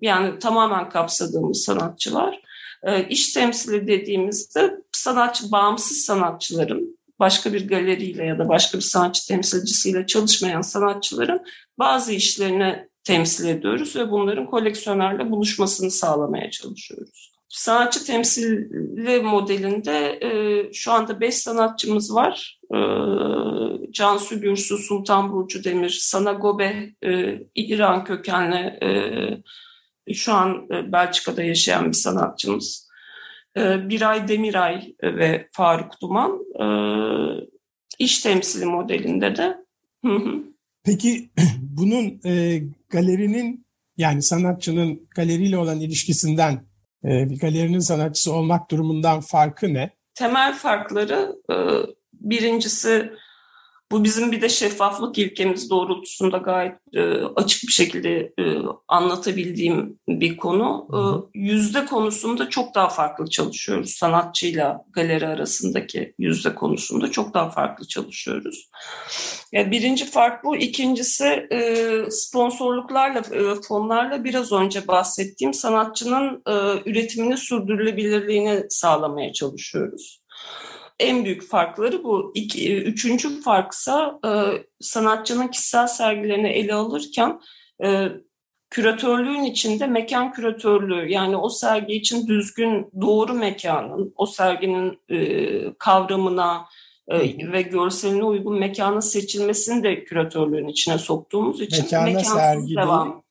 yani 0.00 0.38
tamamen 0.38 0.88
kapsadığımız 0.88 1.64
sanatçılar. 1.64 2.40
Ee, 2.82 3.08
iş 3.08 3.32
temsili 3.32 3.86
dediğimizde 3.86 4.74
sanatçı, 4.92 5.52
bağımsız 5.52 5.96
sanatçıların 5.96 6.98
başka 7.20 7.52
bir 7.52 7.68
galeriyle 7.68 8.24
ya 8.24 8.38
da 8.38 8.48
başka 8.48 8.78
bir 8.78 8.82
sanatçı 8.82 9.28
temsilcisiyle 9.28 10.06
çalışmayan 10.06 10.60
sanatçıların 10.60 11.44
bazı 11.78 12.12
işlerini 12.12 12.88
temsil 13.04 13.48
ediyoruz 13.48 13.96
ve 13.96 14.10
bunların 14.10 14.46
koleksiyonerle 14.46 15.30
buluşmasını 15.30 15.90
sağlamaya 15.90 16.50
çalışıyoruz. 16.50 17.33
Sanatçı 17.54 18.06
temsili 18.06 19.20
modelinde 19.22 20.18
e, 20.22 20.72
şu 20.72 20.92
anda 20.92 21.20
beş 21.20 21.34
sanatçımız 21.34 22.14
var. 22.14 22.60
E, 22.74 22.78
Cansu 23.92 24.40
Gürsu, 24.40 24.78
Sultan 24.78 25.32
Burcu 25.32 25.64
Demir, 25.64 25.98
Sana 26.00 26.32
Gobe, 26.32 26.90
e, 27.04 27.40
İran 27.54 28.04
kökenli 28.04 28.56
e, 28.56 30.14
şu 30.14 30.32
an 30.32 30.66
e, 30.70 30.92
Belçika'da 30.92 31.42
yaşayan 31.42 31.88
bir 31.88 31.96
sanatçımız. 31.96 32.88
E, 33.56 33.88
Biray 33.88 34.28
Demiray 34.28 34.94
ve 35.02 35.48
Faruk 35.52 36.00
Duman 36.02 36.40
e, 36.60 36.66
iş 37.98 38.18
temsili 38.18 38.64
modelinde 38.64 39.36
de. 39.36 39.56
Peki 40.84 41.30
bunun 41.60 42.20
e, 42.26 42.62
galerinin 42.88 43.66
yani 43.96 44.22
sanatçının 44.22 45.08
galeriyle 45.16 45.58
olan 45.58 45.80
ilişkisinden 45.80 46.73
bir 47.04 47.38
galerinin 47.38 47.78
sanatçısı 47.78 48.32
olmak 48.32 48.70
durumundan 48.70 49.20
farkı 49.20 49.74
ne? 49.74 49.90
Temel 50.14 50.54
farkları 50.54 51.36
e, 51.50 51.56
birincisi 52.12 53.12
Bu 53.92 54.04
bizim 54.04 54.32
bir 54.32 54.42
de 54.42 54.48
şeffaflık 54.48 55.18
ilkemiz 55.18 55.70
doğrultusunda 55.70 56.38
gayet 56.38 56.74
e, 56.94 57.02
açık 57.36 57.62
bir 57.68 57.72
şekilde 57.72 58.32
e, 58.38 58.44
anlatabildiğim 58.88 59.98
bir 60.08 60.36
konu. 60.36 60.88
E, 60.92 60.98
yüzde 61.38 61.84
konusunda 61.84 62.48
çok 62.48 62.74
daha 62.74 62.88
farklı 62.88 63.30
çalışıyoruz. 63.30 63.90
Sanatçıyla 63.90 64.84
galeri 64.92 65.26
arasındaki 65.26 66.14
yüzde 66.18 66.54
konusunda 66.54 67.10
çok 67.10 67.34
daha 67.34 67.50
farklı 67.50 67.88
çalışıyoruz. 67.88 68.70
Yani 69.52 69.70
birinci 69.70 70.04
fark 70.04 70.44
bu. 70.44 70.56
İkincisi 70.56 71.46
e, 71.52 71.86
sponsorluklarla, 72.10 73.18
e, 73.18 73.62
fonlarla 73.68 74.24
biraz 74.24 74.52
önce 74.52 74.88
bahsettiğim 74.88 75.54
sanatçının 75.54 76.42
e, 76.46 76.52
üretimini 76.90 77.36
sürdürülebilirliğini 77.36 78.64
sağlamaya 78.68 79.32
çalışıyoruz. 79.32 80.23
En 81.00 81.24
büyük 81.24 81.48
farkları 81.48 82.04
bu. 82.04 82.32
İki, 82.34 82.82
üçüncü 82.82 83.40
farksa 83.40 84.20
e, 84.26 84.30
sanatçının 84.80 85.48
kişisel 85.48 85.86
sergilerini 85.86 86.48
ele 86.48 86.74
alırken 86.74 87.40
e, 87.84 88.08
küratörlüğün 88.70 89.44
içinde 89.44 89.86
mekan 89.86 90.32
küratörlüğü 90.32 91.12
yani 91.12 91.36
o 91.36 91.48
sergi 91.48 91.94
için 91.94 92.26
düzgün 92.26 92.90
doğru 93.00 93.34
mekanın, 93.34 94.12
o 94.16 94.26
serginin 94.26 94.98
e, 95.08 95.78
kavramına 95.78 96.66
e, 97.08 97.52
ve 97.52 97.62
görseline 97.62 98.24
uygun 98.24 98.58
mekanın 98.58 99.00
seçilmesini 99.00 99.82
de 99.82 100.04
küratörlüğün 100.04 100.68
içine 100.68 100.98
soktuğumuz 100.98 101.60
için 101.60 101.84
mekana 101.84 102.24
sergi 102.24 102.76
devam. 102.76 103.24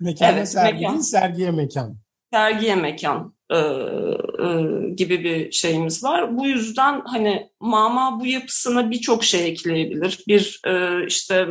Mekana 0.00 0.30
evet, 0.30 0.48
sergi 0.48 0.80
mekan. 0.80 0.98
sergiye 0.98 1.50
mekan. 1.50 1.96
Sergiye 2.32 2.74
mekan 2.74 3.35
e, 3.50 3.56
e, 3.56 4.90
gibi 4.96 5.24
bir 5.24 5.52
şeyimiz 5.52 6.04
var. 6.04 6.38
Bu 6.38 6.46
yüzden 6.46 7.02
hani 7.04 7.50
mama 7.60 8.20
bu 8.20 8.26
yapısına 8.26 8.90
birçok 8.90 9.24
şey 9.24 9.48
ekleyebilir. 9.48 10.24
Bir 10.28 10.60
e, 10.66 11.06
işte 11.06 11.48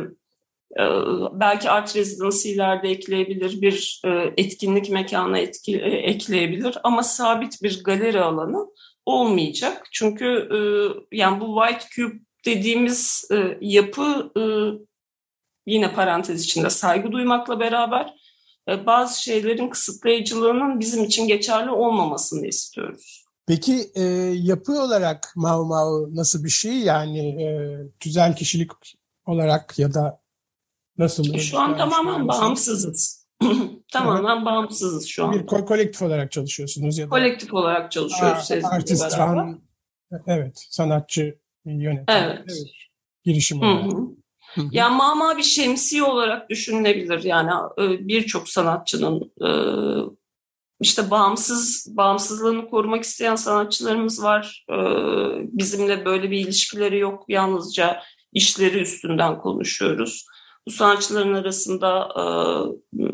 e, 0.78 0.84
belki 1.32 1.70
art 1.70 1.96
residency 1.96 2.52
ileride 2.52 2.88
ekleyebilir, 2.88 3.60
bir 3.60 4.02
e, 4.04 4.32
etkinlik 4.36 4.90
mekanı 4.90 5.38
etki, 5.38 5.76
e, 5.76 5.90
ekleyebilir 5.90 6.78
ama 6.84 7.02
sabit 7.02 7.62
bir 7.62 7.84
galeri 7.84 8.20
alanı 8.20 8.66
olmayacak. 9.06 9.88
Çünkü 9.92 10.48
e, 10.52 10.58
yani 11.16 11.40
bu 11.40 11.60
White 11.60 11.86
Cube 11.94 12.18
dediğimiz 12.46 13.28
e, 13.32 13.58
yapı 13.60 14.32
e, 14.38 14.42
yine 15.66 15.92
parantez 15.92 16.44
içinde 16.44 16.70
saygı 16.70 17.12
duymakla 17.12 17.60
beraber 17.60 18.14
bazı 18.66 19.22
şeylerin 19.22 19.68
kısıtlayıcılığının 19.68 20.80
bizim 20.80 21.04
için 21.04 21.28
geçerli 21.28 21.70
olmamasını 21.70 22.46
istiyoruz. 22.46 23.24
Peki 23.46 23.90
e, 23.94 24.02
yapı 24.34 24.72
olarak 24.82 25.32
Mau 25.36 25.64
Mau 25.64 26.16
nasıl 26.16 26.44
bir 26.44 26.48
şey? 26.48 26.78
Yani 26.78 27.42
e, 27.42 27.48
tüzel 28.00 28.36
kişilik 28.36 28.70
olarak 29.26 29.78
ya 29.78 29.94
da 29.94 30.20
nasıl? 30.98 31.38
Şu 31.38 31.58
an 31.58 31.76
tamamen 31.76 32.28
bağımsızız. 32.28 33.26
tamamen 33.92 34.36
evet. 34.36 34.46
bağımsızız 34.46 35.06
şu 35.06 35.24
an. 35.24 35.32
Bir 35.32 35.38
ko- 35.38 35.64
kolektif 35.64 36.02
olarak 36.02 36.32
çalışıyorsunuz 36.32 36.98
ya 36.98 37.06
da? 37.06 37.10
Kolektif 37.10 37.54
olarak 37.54 37.92
çalışıyoruz. 37.92 38.50
Aa, 38.50 38.68
artist, 38.68 39.18
ran, 39.18 39.60
evet, 40.26 40.66
sanatçı 40.70 41.38
yöneten. 41.64 42.22
Evet. 42.22 42.38
evet. 42.38 42.72
Girişim 43.24 43.62
olarak. 43.62 43.92
Hı 43.92 43.96
hı. 43.96 44.16
Yani 44.70 44.96
mama 44.96 45.36
bir 45.36 45.42
şemsiye 45.42 46.02
olarak 46.02 46.50
düşünülebilir. 46.50 47.24
Yani 47.24 47.50
e, 47.78 48.08
birçok 48.08 48.48
sanatçının 48.48 49.32
e, 49.46 49.50
işte 50.80 51.10
bağımsız 51.10 51.86
bağımsızlığını 51.96 52.70
korumak 52.70 53.04
isteyen 53.04 53.36
sanatçılarımız 53.36 54.22
var. 54.22 54.66
E, 54.70 54.76
bizimle 55.58 56.04
böyle 56.04 56.30
bir 56.30 56.38
ilişkileri 56.38 56.98
yok. 56.98 57.24
Yalnızca 57.28 58.02
işleri 58.32 58.78
üstünden 58.80 59.38
konuşuyoruz. 59.38 60.26
Bu 60.66 60.70
sanatçıların 60.70 61.34
arasında 61.34 62.08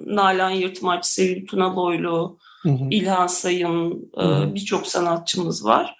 Nalan 0.06 0.50
Yırtmaç, 0.50 1.06
Sevil 1.06 1.46
Tuna 1.46 1.76
Boylu, 1.76 2.38
hı 2.62 2.68
hı. 2.68 2.88
İlhan 2.90 3.26
Sayın 3.26 4.12
birçok 4.54 4.86
sanatçımız 4.86 5.64
var. 5.64 5.96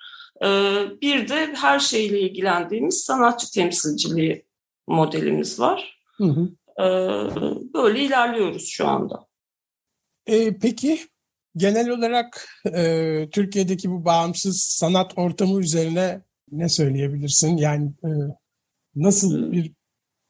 Bir 1.03 1.29
de 1.29 1.55
her 1.55 1.79
şeyle 1.79 2.21
ilgilendiğimiz 2.21 3.05
sanatçı 3.05 3.53
temsilciliği 3.53 4.45
modelimiz 4.87 5.61
var. 5.61 5.99
Hı 6.17 6.25
hı. 6.25 6.49
Ee, 6.79 6.85
böyle 7.75 8.05
ilerliyoruz 8.05 8.69
şu 8.69 8.89
anda. 8.89 9.27
E, 10.27 10.59
peki 10.59 10.99
genel 11.57 11.89
olarak 11.89 12.49
e, 12.75 13.29
Türkiye'deki 13.33 13.91
bu 13.91 14.05
bağımsız 14.05 14.63
sanat 14.63 15.13
ortamı 15.17 15.61
üzerine 15.61 16.23
ne 16.51 16.69
söyleyebilirsin? 16.69 17.57
Yani 17.57 17.87
e, 18.05 18.11
nasıl 18.95 19.53
bir 19.53 19.73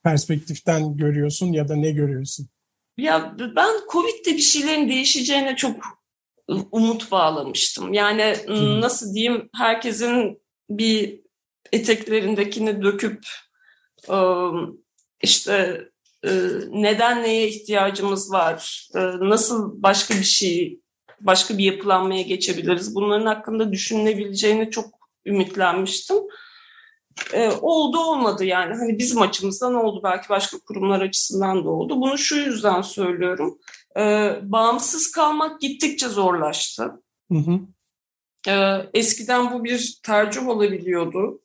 perspektiften 0.04 0.96
görüyorsun 0.96 1.52
ya 1.52 1.68
da 1.68 1.76
ne 1.76 1.90
görüyorsun? 1.90 2.48
Ya 2.96 3.36
ben 3.38 3.70
Covid'de 3.92 4.30
bir 4.36 4.42
şeylerin 4.42 4.88
değişeceğine 4.88 5.56
çok 5.56 5.76
umut 6.72 7.10
bağlamıştım. 7.10 7.92
Yani 7.92 8.36
nasıl 8.80 9.14
diyeyim 9.14 9.48
herkesin 9.56 10.42
bir 10.70 11.20
eteklerindekini 11.72 12.82
döküp 12.82 13.26
işte 15.22 15.88
neden 16.70 17.22
neye 17.22 17.48
ihtiyacımız 17.48 18.32
var, 18.32 18.88
nasıl 19.20 19.82
başka 19.82 20.14
bir 20.14 20.22
şey, 20.22 20.80
başka 21.20 21.58
bir 21.58 21.64
yapılanmaya 21.64 22.22
geçebiliriz 22.22 22.94
bunların 22.94 23.26
hakkında 23.26 23.72
düşünülebileceğini 23.72 24.70
çok 24.70 24.86
ümitlenmiştim. 25.26 26.16
oldu 27.60 27.98
olmadı 27.98 28.44
yani 28.44 28.74
hani 28.74 28.98
bizim 28.98 29.22
açımızdan 29.22 29.74
oldu 29.74 30.00
belki 30.04 30.28
başka 30.28 30.58
kurumlar 30.58 31.00
açısından 31.00 31.64
da 31.64 31.70
oldu. 31.70 32.00
Bunu 32.00 32.18
şu 32.18 32.36
yüzden 32.36 32.82
söylüyorum. 32.82 33.58
bağımsız 34.42 35.12
kalmak 35.12 35.60
gittikçe 35.60 36.08
zorlaştı. 36.08 36.92
Hı 37.32 37.38
hı. 37.38 37.60
eskiden 38.94 39.52
bu 39.52 39.64
bir 39.64 39.98
tercih 40.02 40.48
olabiliyordu 40.48 41.40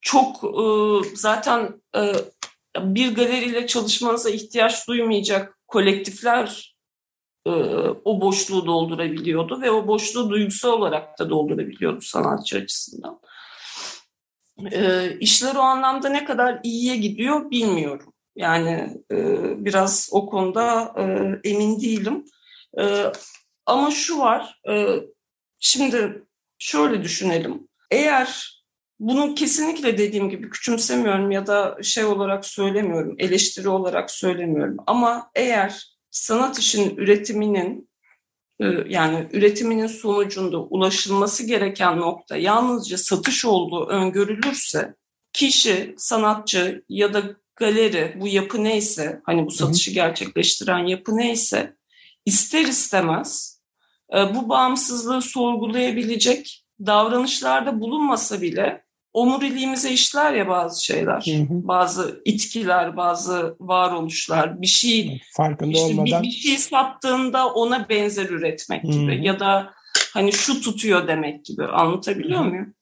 çok 0.00 0.44
e, 0.44 0.64
zaten 1.16 1.82
e, 1.96 2.12
bir 2.80 3.14
galeriyle 3.14 3.66
çalışmanıza 3.66 4.30
ihtiyaç 4.30 4.88
duymayacak 4.88 5.58
kolektifler 5.66 6.76
e, 7.46 7.50
o 8.04 8.20
boşluğu 8.20 8.66
doldurabiliyordu 8.66 9.60
ve 9.60 9.70
o 9.70 9.86
boşluğu 9.86 10.30
duygusal 10.30 10.72
olarak 10.72 11.18
da 11.18 11.30
doldurabiliyordu 11.30 12.00
sanatçı 12.00 12.58
açısından. 12.58 13.20
E, 14.72 15.10
işler 15.20 15.54
o 15.54 15.60
anlamda 15.60 16.08
ne 16.08 16.24
kadar 16.24 16.60
iyiye 16.62 16.96
gidiyor 16.96 17.50
bilmiyorum. 17.50 18.12
Yani 18.36 19.02
e, 19.12 19.16
biraz 19.64 20.08
o 20.12 20.26
konuda 20.26 20.94
e, 20.96 21.02
emin 21.50 21.80
değilim. 21.80 22.24
E, 22.80 23.12
ama 23.66 23.90
şu 23.90 24.18
var, 24.18 24.60
e, 24.68 25.00
şimdi 25.58 26.22
şöyle 26.58 27.02
düşünelim. 27.02 27.68
Eğer 27.90 28.57
bunu 29.00 29.34
kesinlikle 29.34 29.98
dediğim 29.98 30.30
gibi 30.30 30.50
küçümsemiyorum 30.50 31.30
ya 31.30 31.46
da 31.46 31.78
şey 31.82 32.04
olarak 32.04 32.46
söylemiyorum, 32.46 33.14
eleştiri 33.18 33.68
olarak 33.68 34.10
söylemiyorum. 34.10 34.76
Ama 34.86 35.30
eğer 35.34 35.98
sanat 36.10 36.58
işin 36.58 36.96
üretiminin 36.96 37.90
e, 38.60 38.66
yani 38.88 39.28
üretiminin 39.32 39.86
sonucunda 39.86 40.58
ulaşılması 40.58 41.46
gereken 41.46 41.98
nokta 41.98 42.36
yalnızca 42.36 42.98
satış 42.98 43.44
olduğu 43.44 43.86
öngörülürse 43.86 44.94
kişi, 45.32 45.94
sanatçı 45.98 46.84
ya 46.88 47.14
da 47.14 47.22
galeri 47.56 48.16
bu 48.20 48.28
yapı 48.28 48.64
neyse 48.64 49.20
hani 49.24 49.46
bu 49.46 49.50
satışı 49.50 49.90
gerçekleştiren 49.90 50.86
yapı 50.86 51.16
neyse 51.16 51.76
ister 52.26 52.64
istemez 52.64 53.60
e, 54.14 54.34
bu 54.34 54.48
bağımsızlığı 54.48 55.22
sorgulayabilecek 55.22 56.64
davranışlarda 56.86 57.80
bulunmasa 57.80 58.42
bile 58.42 58.87
omuriliğimize 59.12 59.90
işler 59.90 60.32
ya 60.32 60.48
bazı 60.48 60.84
şeyler. 60.84 61.26
Hı 61.26 61.42
hı. 61.42 61.68
Bazı 61.68 62.22
itkiler, 62.24 62.96
bazı 62.96 63.56
varoluşlar. 63.60 64.62
Bir 64.62 64.66
şey 64.66 65.20
farkında 65.36 65.70
işte 65.70 65.84
olmadan 65.84 66.22
bir, 66.22 66.28
bir 66.28 66.32
şey 66.32 66.58
sattığında 66.58 67.46
ona 67.46 67.88
benzer 67.88 68.28
üretmek 68.28 68.84
hı. 68.84 68.88
gibi 68.88 69.26
ya 69.26 69.40
da 69.40 69.70
hani 70.14 70.32
şu 70.32 70.60
tutuyor 70.60 71.08
demek 71.08 71.44
gibi. 71.44 71.66
Anlatabiliyor 71.66 72.40
hı. 72.40 72.44
muyum? 72.44 72.74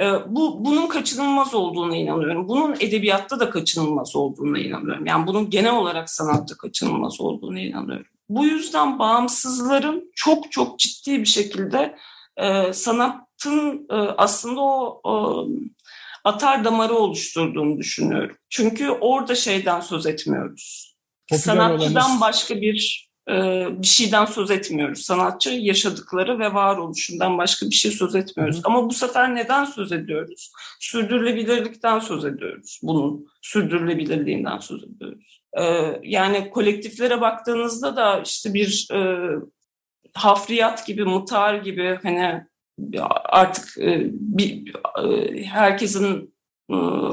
Ee, 0.00 0.12
bu 0.26 0.64
bunun 0.64 0.86
kaçınılmaz 0.86 1.54
olduğuna 1.54 1.96
inanıyorum. 1.96 2.48
Bunun 2.48 2.74
edebiyatta 2.80 3.40
da 3.40 3.50
kaçınılmaz 3.50 4.16
olduğuna 4.16 4.58
inanıyorum. 4.58 5.06
Yani 5.06 5.26
bunun 5.26 5.50
genel 5.50 5.74
olarak 5.76 6.10
sanatta 6.10 6.56
kaçınılmaz 6.56 7.20
olduğuna 7.20 7.60
inanıyorum. 7.60 8.06
Bu 8.28 8.46
yüzden 8.46 8.98
bağımsızların 8.98 10.10
çok 10.14 10.52
çok 10.52 10.78
ciddi 10.78 11.20
bir 11.20 11.26
şekilde 11.26 11.96
e, 12.36 12.72
sanat 12.72 13.25
hayatın 13.44 13.86
e, 13.90 13.94
aslında 13.94 14.60
o, 14.60 15.00
o 15.04 15.48
atar 16.24 16.64
damarı 16.64 16.94
oluşturduğunu 16.94 17.78
düşünüyorum. 17.78 18.36
Çünkü 18.50 18.90
orada 18.90 19.34
şeyden 19.34 19.80
söz 19.80 20.06
etmiyoruz. 20.06 20.96
Popüler 21.30 21.42
Sanatçıdan 21.42 22.06
olanız. 22.06 22.20
başka 22.20 22.60
bir 22.60 23.06
bir 23.28 23.86
şeyden 23.86 24.24
söz 24.24 24.50
etmiyoruz. 24.50 25.00
Sanatçı 25.00 25.50
yaşadıkları 25.50 26.38
ve 26.38 26.54
varoluşundan 26.54 27.38
başka 27.38 27.66
bir 27.66 27.74
şey 27.74 27.90
söz 27.90 28.14
etmiyoruz. 28.14 28.56
Hı. 28.56 28.60
Ama 28.64 28.88
bu 28.88 28.92
sefer 28.92 29.34
neden 29.34 29.64
söz 29.64 29.92
ediyoruz? 29.92 30.52
Sürdürülebilirlikten 30.80 31.98
söz 31.98 32.24
ediyoruz. 32.24 32.80
Bunun 32.82 33.26
sürdürülebilirliğinden 33.42 34.58
söz 34.58 34.82
ediyoruz. 34.84 35.42
Yani 36.02 36.50
kolektiflere 36.50 37.20
baktığınızda 37.20 37.96
da 37.96 38.20
işte 38.20 38.54
bir 38.54 38.88
hafriyat 40.14 40.86
gibi, 40.86 41.04
mutar 41.04 41.54
gibi 41.54 41.98
hani 42.02 42.46
artık 43.24 43.76
bir, 44.12 44.72
herkesin 45.44 46.34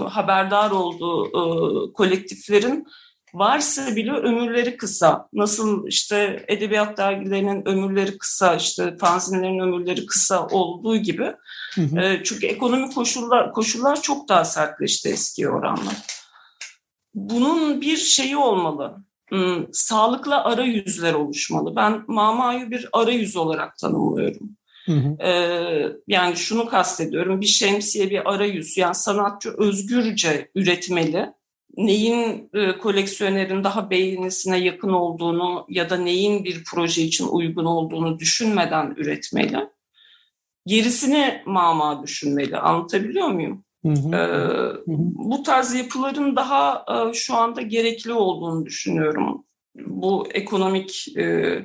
haberdar 0.10 0.72
olduğu 0.72 1.94
kolektiflerin 1.94 2.88
varsa 3.34 3.96
bile 3.96 4.12
ömürleri 4.12 4.78
kısa. 4.78 5.28
Nasıl 5.34 5.88
işte 5.88 6.46
edebiyat 6.48 6.98
dergilerinin 6.98 7.68
ömürleri 7.68 8.18
kısa, 8.18 8.56
işte 8.56 8.98
fanzinlerin 8.98 9.60
ömürleri 9.60 10.06
kısa 10.06 10.48
olduğu 10.48 10.98
gibi. 10.98 11.34
Hı 11.76 11.82
hı. 11.82 12.00
E, 12.00 12.24
çünkü 12.24 12.48
ekonomik 12.48 12.96
koşullar 12.96 13.52
koşullar 13.52 14.02
çok 14.02 14.30
daha 14.30 14.46
sertleşti 14.46 15.10
eski 15.10 15.50
oranla. 15.50 15.92
Bunun 17.14 17.82
bir 17.82 17.98
şeyi 17.98 18.38
olmalı. 18.38 18.98
Hmm, 19.30 19.74
sağlıklı 19.74 20.36
arayüzler 20.36 21.14
oluşmalı. 21.14 21.76
Ben 21.76 22.04
Mama'yı 22.08 22.72
bir 22.72 22.90
arayüz 22.94 23.36
olarak 23.36 23.78
tanımlıyorum. 23.78 24.58
Hı 24.86 24.92
hı. 24.92 25.24
Ee, 25.28 25.92
yani 26.08 26.36
şunu 26.38 26.66
kastediyorum, 26.66 27.42
bir 27.42 27.46
şemsiye, 27.46 28.10
bir 28.10 28.34
arayüz. 28.34 28.78
Yani 28.78 28.96
sanatçı 28.96 29.50
özgürce 29.58 30.52
üretmeli 30.56 31.34
neyin 31.78 32.50
e, 32.54 32.78
koleksiyonerin 32.78 33.64
daha 33.64 33.90
beğenisine 33.90 34.58
yakın 34.58 34.90
olduğunu 34.90 35.66
ya 35.70 35.90
da 35.90 35.98
neyin 35.98 36.44
bir 36.44 36.64
proje 36.64 37.02
için 37.02 37.28
uygun 37.28 37.66
olduğunu 37.66 38.20
düşünmeden 38.20 38.94
üretmeli. 38.98 39.58
Gerisini 40.66 41.42
mama 41.46 42.04
düşünmeli. 42.04 42.58
Anlatabiliyor 42.58 43.28
muyum? 43.28 43.66
Hı 43.86 43.92
hı. 43.92 44.16
Ee, 44.16 44.92
Bu 45.16 45.44
tarz 45.44 45.74
yapıların 45.74 46.36
daha 46.36 46.86
e, 46.90 47.14
şu 47.14 47.36
anda 47.36 47.62
gerekli 47.62 48.14
olduğunu 48.14 48.66
düşünüyorum. 48.66 49.46
Bu 49.76 50.28
ekonomik 50.34 51.18
e, 51.18 51.60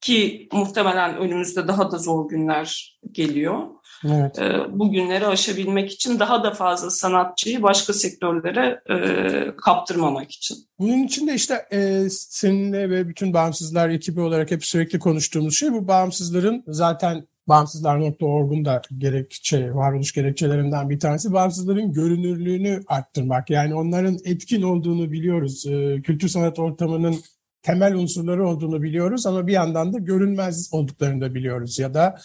ki 0.00 0.48
muhtemelen 0.52 1.16
önümüzde 1.16 1.68
daha 1.68 1.92
da 1.92 1.98
zor 1.98 2.28
günler 2.28 2.98
geliyor. 3.12 3.66
Evet. 4.04 4.38
E, 4.38 4.58
bu 4.70 4.92
günleri 4.92 5.26
aşabilmek 5.26 5.92
için 5.92 6.18
daha 6.18 6.44
da 6.44 6.50
fazla 6.50 6.90
sanatçıyı 6.90 7.62
başka 7.62 7.92
sektörlere 7.92 8.80
e, 8.90 9.56
kaptırmamak 9.56 10.30
için. 10.30 10.56
Bunun 10.78 11.02
için 11.02 11.26
de 11.26 11.34
işte 11.34 11.66
e, 11.72 12.08
seninle 12.10 12.90
ve 12.90 13.08
bütün 13.08 13.34
bağımsızlar 13.34 13.88
ekibi 13.88 14.20
olarak 14.20 14.50
hep 14.50 14.64
sürekli 14.64 14.98
konuştuğumuz 14.98 15.58
şey 15.58 15.72
bu 15.72 15.88
bağımsızların 15.88 16.64
zaten 16.66 17.26
bağımsızlar.org'un 17.48 18.64
da 18.64 18.82
gerekçe, 18.98 19.74
varoluş 19.74 20.12
gerekçelerinden 20.12 20.90
bir 20.90 21.00
tanesi 21.00 21.32
bağımsızların 21.32 21.92
görünürlüğünü 21.92 22.82
arttırmak. 22.86 23.50
Yani 23.50 23.74
onların 23.74 24.18
etkin 24.24 24.62
olduğunu 24.62 25.12
biliyoruz. 25.12 25.66
E, 25.66 26.02
kültür 26.02 26.28
sanat 26.28 26.58
ortamının 26.58 27.16
temel 27.62 27.94
unsurları 27.94 28.48
olduğunu 28.48 28.82
biliyoruz 28.82 29.26
ama 29.26 29.46
bir 29.46 29.52
yandan 29.52 29.92
da 29.92 29.98
görünmez 29.98 30.68
olduklarını 30.72 31.20
da 31.20 31.34
biliyoruz 31.34 31.78
ya 31.78 31.94
da 31.94 32.18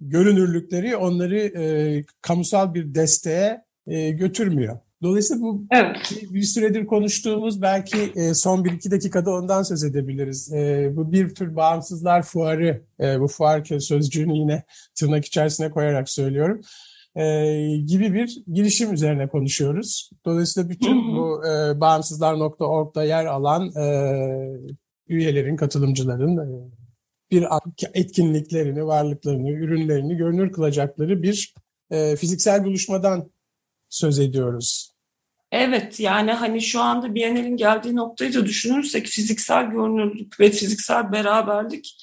görünürlükleri 0.00 0.96
onları 0.96 1.38
e, 1.38 2.04
kamusal 2.22 2.74
bir 2.74 2.94
desteğe 2.94 3.64
e, 3.86 4.10
götürmüyor. 4.10 4.78
Dolayısıyla 5.02 5.42
bu 5.42 5.66
evet. 5.70 6.12
bir 6.30 6.42
süredir 6.42 6.86
konuştuğumuz 6.86 7.62
belki 7.62 8.12
e, 8.16 8.34
son 8.34 8.64
bir 8.64 8.72
iki 8.72 8.90
dakikada 8.90 9.30
ondan 9.30 9.62
söz 9.62 9.84
edebiliriz. 9.84 10.52
E, 10.52 10.90
bu 10.92 11.12
bir 11.12 11.34
tür 11.34 11.56
bağımsızlar 11.56 12.22
fuarı, 12.22 12.82
e, 13.00 13.20
bu 13.20 13.28
fuar 13.28 13.64
sözcüğünü 13.64 14.38
yine 14.38 14.62
tırnak 14.94 15.24
içerisine 15.24 15.70
koyarak 15.70 16.08
söylüyorum. 16.08 16.60
E, 17.16 17.24
gibi 17.86 18.14
bir 18.14 18.42
girişim 18.52 18.92
üzerine 18.92 19.28
konuşuyoruz. 19.28 20.10
Dolayısıyla 20.24 20.70
bütün 20.70 21.16
bu 21.16 21.46
e, 21.46 21.80
bağımsızlar.org'da 21.80 23.04
yer 23.04 23.26
alan 23.26 23.76
e, 23.76 23.86
üyelerin, 25.08 25.56
katılımcıların 25.56 26.36
e, 26.36 26.70
bir 27.30 27.44
etkinliklerini, 27.94 28.86
varlıklarını, 28.86 29.50
ürünlerini 29.50 30.16
görünür 30.16 30.52
kılacakları 30.52 31.22
bir 31.22 31.54
e, 31.90 32.16
fiziksel 32.16 32.64
buluşmadan 32.64 33.30
söz 33.88 34.18
ediyoruz. 34.18 34.94
Evet 35.52 36.00
yani 36.00 36.32
hani 36.32 36.62
şu 36.62 36.80
anda 36.80 37.14
Biennale'in 37.14 37.56
geldiği 37.56 37.96
noktayı 37.96 38.34
da 38.34 38.46
düşünürsek 38.46 39.06
fiziksel 39.06 39.70
görünürlük 39.70 40.40
ve 40.40 40.50
fiziksel 40.50 41.12
beraberlik 41.12 41.96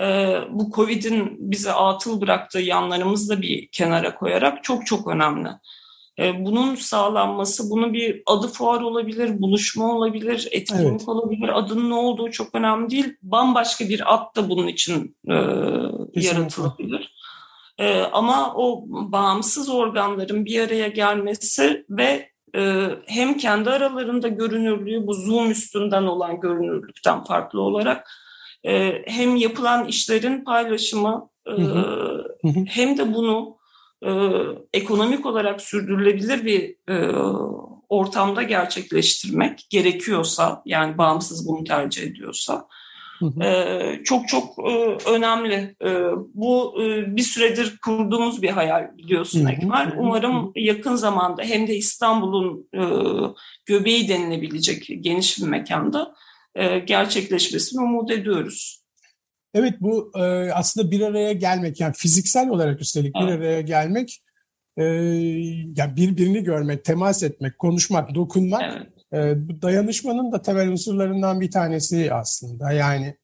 e, 0.00 0.38
bu 0.50 0.70
Covid'in 0.70 1.36
bize 1.38 1.72
atıl 1.72 2.20
bıraktığı 2.20 2.60
yanlarımızı 2.60 3.36
da 3.36 3.42
bir 3.42 3.68
kenara 3.68 4.14
koyarak 4.14 4.64
çok 4.64 4.86
çok 4.86 5.06
önemli. 5.06 5.48
E, 6.18 6.44
bunun 6.44 6.74
sağlanması, 6.74 7.70
bunu 7.70 7.92
bir 7.92 8.22
adı 8.26 8.48
fuar 8.48 8.80
olabilir, 8.80 9.40
buluşma 9.40 9.96
olabilir, 9.96 10.48
etkinlik 10.50 10.90
evet. 10.90 11.08
olabilir. 11.08 11.58
Adının 11.58 11.90
ne 11.90 11.94
olduğu 11.94 12.30
çok 12.30 12.54
önemli 12.54 12.90
değil. 12.90 13.16
Bambaşka 13.22 13.88
bir 13.88 14.14
ad 14.14 14.36
da 14.36 14.48
bunun 14.48 14.66
için 14.66 15.16
e, 15.28 15.34
yaratılabilir. 16.14 17.16
E, 17.78 18.00
ama 18.00 18.54
o 18.54 18.84
bağımsız 18.88 19.68
organların 19.68 20.44
bir 20.44 20.60
araya 20.60 20.88
gelmesi 20.88 21.84
ve 21.90 22.30
e, 22.56 22.88
hem 23.06 23.36
kendi 23.36 23.70
aralarında 23.70 24.28
görünürlüğü, 24.28 25.06
bu 25.06 25.14
Zoom 25.14 25.50
üstünden 25.50 26.02
olan 26.02 26.40
görünürlükten 26.40 27.24
farklı 27.24 27.60
olarak 27.60 28.10
e, 28.66 29.02
hem 29.06 29.36
yapılan 29.36 29.88
işlerin 29.88 30.44
paylaşımı 30.44 31.28
e, 31.46 31.50
hı 31.50 31.62
hı. 32.42 32.64
hem 32.68 32.98
de 32.98 33.14
bunu 33.14 33.56
e, 34.02 34.10
ekonomik 34.72 35.26
olarak 35.26 35.60
sürdürülebilir 35.60 36.44
bir 36.44 36.76
e, 36.92 37.16
ortamda 37.88 38.42
gerçekleştirmek 38.42 39.66
gerekiyorsa 39.70 40.62
yani 40.64 40.98
bağımsız 40.98 41.48
bunu 41.48 41.64
tercih 41.64 42.02
ediyorsa 42.02 42.66
çok 44.04 44.28
çok 44.28 44.58
e, 44.58 44.96
önemli. 45.10 45.76
E, 45.84 45.90
bu 46.34 46.82
e, 46.82 47.16
bir 47.16 47.22
süredir 47.22 47.78
kurduğumuz 47.84 48.42
bir 48.42 48.50
hayal 48.50 48.96
biliyorsun 48.96 49.46
Ekmer. 49.46 49.94
Umarım 49.98 50.52
yakın 50.56 50.94
zamanda 50.96 51.42
hem 51.42 51.66
de 51.66 51.76
İstanbul'un 51.76 52.68
göbeği 53.66 54.08
denilebilecek 54.08 54.88
geniş 55.00 55.38
bir 55.38 55.46
mekanda 55.46 56.14
e, 56.56 56.78
gerçekleşmesini 56.78 57.80
umut 57.80 58.10
ediyoruz. 58.10 58.82
Evet 59.54 59.74
bu 59.80 60.12
e, 60.16 60.22
aslında 60.52 60.90
bir 60.90 61.00
araya 61.00 61.32
gelmek 61.32 61.80
yani 61.80 61.94
fiziksel 61.96 62.48
olarak 62.48 62.80
üstelik 62.80 63.14
bir 63.14 63.28
araya 63.28 63.60
gelmek 63.60 64.22
e, 64.76 64.84
yani 65.76 65.96
birbirini 65.96 66.42
görmek, 66.42 66.84
temas 66.84 67.22
etmek, 67.22 67.58
konuşmak, 67.58 68.14
dokunmak 68.14 68.62
evet. 69.12 69.36
e, 69.36 69.62
dayanışmanın 69.62 70.32
da 70.32 70.42
temel 70.42 70.68
unsurlarından 70.68 71.40
bir 71.40 71.50
tanesi 71.50 72.14
aslında. 72.14 72.72
Yani 72.72 73.16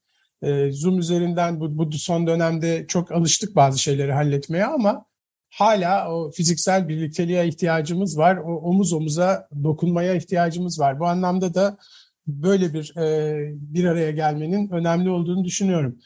e, 0.43 0.73
Zoom 0.73 0.99
üzerinden 0.99 1.61
bu, 1.61 1.79
bu 1.79 1.93
son 1.93 2.27
dönemde 2.27 2.87
çok 2.89 3.13
alıştık 3.13 3.57
bazı 3.57 3.79
şeyleri 3.79 4.13
halletmeye 4.13 4.65
ama 4.65 5.05
hala 5.51 6.15
o 6.15 6.31
fiziksel 6.31 6.89
birlikteliğe 6.89 7.49
ihtiyacımız 7.49 8.19
var. 8.19 8.37
O 8.37 8.57
omuz 8.57 8.93
omuza 8.93 9.49
dokunmaya 9.65 10.15
ihtiyacımız 10.15 10.81
var. 10.81 11.01
Bu 11.01 11.07
anlamda 11.07 11.55
da 11.55 11.77
böyle 12.27 12.75
bir 12.75 12.97
e, 12.97 13.37
bir 13.55 13.85
araya 13.85 14.11
gelmenin 14.11 14.71
önemli 14.71 15.11
olduğunu 15.11 15.45
düşünüyorum. 15.45 15.99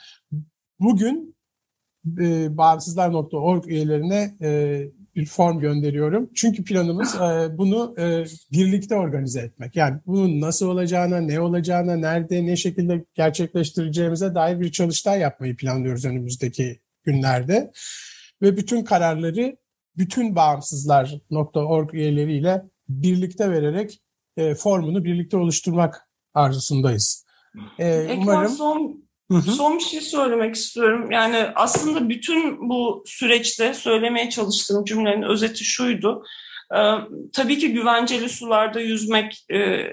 Bugün 0.81 1.37
e, 2.20 2.57
bağımsızlar.org 2.57 3.68
üyelerine 3.68 4.37
e, 4.42 5.24
form 5.24 5.61
gönderiyorum. 5.61 6.31
Çünkü 6.35 6.64
planımız 6.64 7.14
e, 7.14 7.59
bunu 7.59 7.94
e, 7.98 8.24
birlikte 8.52 8.94
organize 8.94 9.40
etmek. 9.40 9.76
Yani 9.76 10.00
bunun 10.07 10.40
nasıl 10.40 10.68
olacağına, 10.68 11.20
ne 11.20 11.40
olacağına, 11.40 11.96
nerede, 11.96 12.46
ne 12.46 12.57
şekilde 12.57 13.05
gerçekleştireceğimize 13.14 14.35
dair 14.35 14.61
bir 14.61 14.72
çalıştay 14.72 15.20
yapmayı 15.20 15.57
planlıyoruz 15.57 16.05
önümüzdeki 16.05 16.81
günlerde. 17.05 17.70
Ve 18.42 18.57
bütün 18.57 18.85
kararları 18.85 19.57
bütün 19.96 20.37
bağımsızlar.org 20.37 21.94
üyeleriyle 21.94 22.62
birlikte 22.88 23.50
vererek 23.50 24.00
e, 24.37 24.55
formunu 24.55 25.05
birlikte 25.05 25.37
oluşturmak 25.37 26.06
arzusundayız. 26.37 27.27
Ee, 27.79 28.16
umarım 28.18 28.49
son 28.49 29.07
Hı 29.31 29.37
hı. 29.37 29.53
Son 29.53 29.79
bir 29.79 29.83
şey 29.83 30.01
söylemek 30.01 30.55
istiyorum. 30.55 31.11
Yani 31.11 31.46
aslında 31.55 32.09
bütün 32.09 32.68
bu 32.68 33.05
süreçte 33.07 33.75
söylemeye 33.75 34.31
çalıştığım 34.31 34.85
cümlenin 34.85 35.22
özeti 35.22 35.64
şuydu. 35.64 36.25
Ee, 36.75 36.79
tabii 37.33 37.59
ki 37.59 37.72
güvenceli 37.72 38.29
sularda 38.29 38.81
yüzmek, 38.81 39.46
e, 39.53 39.87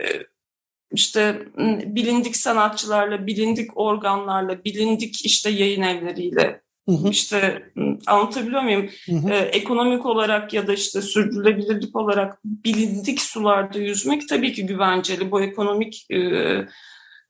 işte 0.92 1.48
bilindik 1.86 2.38
sanatçılarla, 2.38 3.28
bilindik 3.28 3.78
organlarla, 3.78 4.64
bilindik 4.64 5.26
işte 5.26 5.50
yayın 5.50 5.82
evleriyle 5.82 6.62
Hı 6.90 6.92
hı. 6.92 7.10
İşte 7.10 7.72
anlatabiliyor 8.08 8.62
muyum? 8.62 8.90
Hı 9.06 9.16
hı. 9.16 9.30
Ee, 9.30 9.38
ekonomik 9.38 10.06
olarak 10.06 10.54
ya 10.54 10.68
da 10.68 10.74
işte 10.74 11.02
sürdürülebilirlik 11.02 11.96
olarak 11.96 12.40
bilindik 12.44 13.22
sularda 13.22 13.80
yüzmek 13.80 14.30
tabii 14.30 14.54
ki 14.54 14.66
güvenceli. 14.66 15.32
Bu 15.32 15.42
ekonomik 15.42 16.06
e, 16.10 16.18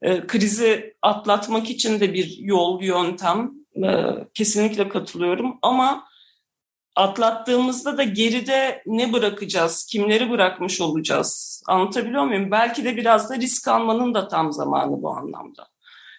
e, 0.02 0.28
krizi 0.28 0.96
atlatmak 1.02 1.70
için 1.70 2.00
de 2.00 2.14
bir 2.14 2.38
yol, 2.38 2.82
yöntem. 2.82 3.52
E, 3.84 3.90
kesinlikle 4.34 4.90
katılıyorum 4.90 5.60
ama 5.62 6.08
atlattığımızda 6.96 7.98
da 7.98 8.04
geride 8.04 8.84
ne 8.86 9.14
bırakacağız, 9.14 9.86
kimleri 9.86 10.30
bırakmış 10.30 10.82
olacağız? 10.82 11.64
Anlatabiliyor 11.68 12.24
muyum? 12.24 12.52
Belki 12.52 12.86
de 12.86 12.98
biraz 12.98 13.30
da 13.30 13.36
risk 13.36 13.68
almanın 13.68 14.14
da 14.14 14.28
tam 14.28 14.54
zamanı 14.54 15.02
bu 15.02 15.10
anlamda. 15.10 15.73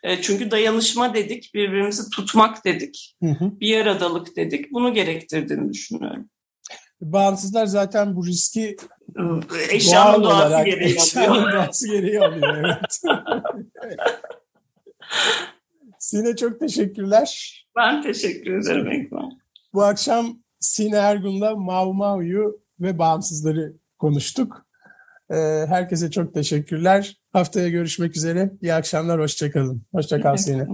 E, 0.05 0.23
çünkü 0.23 0.51
dayanışma 0.51 1.15
dedik, 1.15 1.55
birbirimizi 1.55 2.11
tutmak 2.11 2.65
dedik, 2.65 3.17
hı 3.23 3.31
hı. 3.31 3.61
bir 3.61 3.81
aradalık 3.81 4.37
dedik. 4.37 4.73
Bunu 4.73 4.95
gerektirdiğini 4.95 5.73
düşünüyorum. 5.73 6.31
Bağımsızlar 7.01 7.67
zaten 7.67 8.17
bu 8.17 8.27
riski 8.27 8.77
eşyanın 9.71 10.25
doğası 10.25 10.47
olarak, 10.47 10.67
gereği 10.67 10.95
eşyanın 10.95 11.53
doğası 11.53 11.89
gereği 11.89 12.21
alıyor. 12.21 12.77
Evet. 13.85 14.01
Sine 15.99 16.37
çok 16.37 16.61
teşekkürler. 16.61 17.61
Ben 17.77 18.03
teşekkür 18.03 18.59
ederim 18.59 18.91
Ekman. 18.91 19.39
Bu 19.75 19.83
akşam 19.83 20.39
Sine 20.61 20.97
Ergun'la 20.97 21.57
Mau 21.57 21.95
Mau'yu 21.95 22.61
ve 22.81 22.99
bağımsızları 22.99 23.75
konuştuk. 23.99 24.64
Ee, 25.35 25.67
herkese 25.67 26.11
çok 26.11 26.35
teşekkürler. 26.35 27.17
Haftaya 27.33 27.69
görüşmek 27.69 28.17
üzere. 28.17 28.53
İyi 28.63 28.75
akşamlar, 28.75 29.21
hoşçakalın. 29.21 29.83
Hoşçakal 29.93 30.37
Sine. 30.37 30.67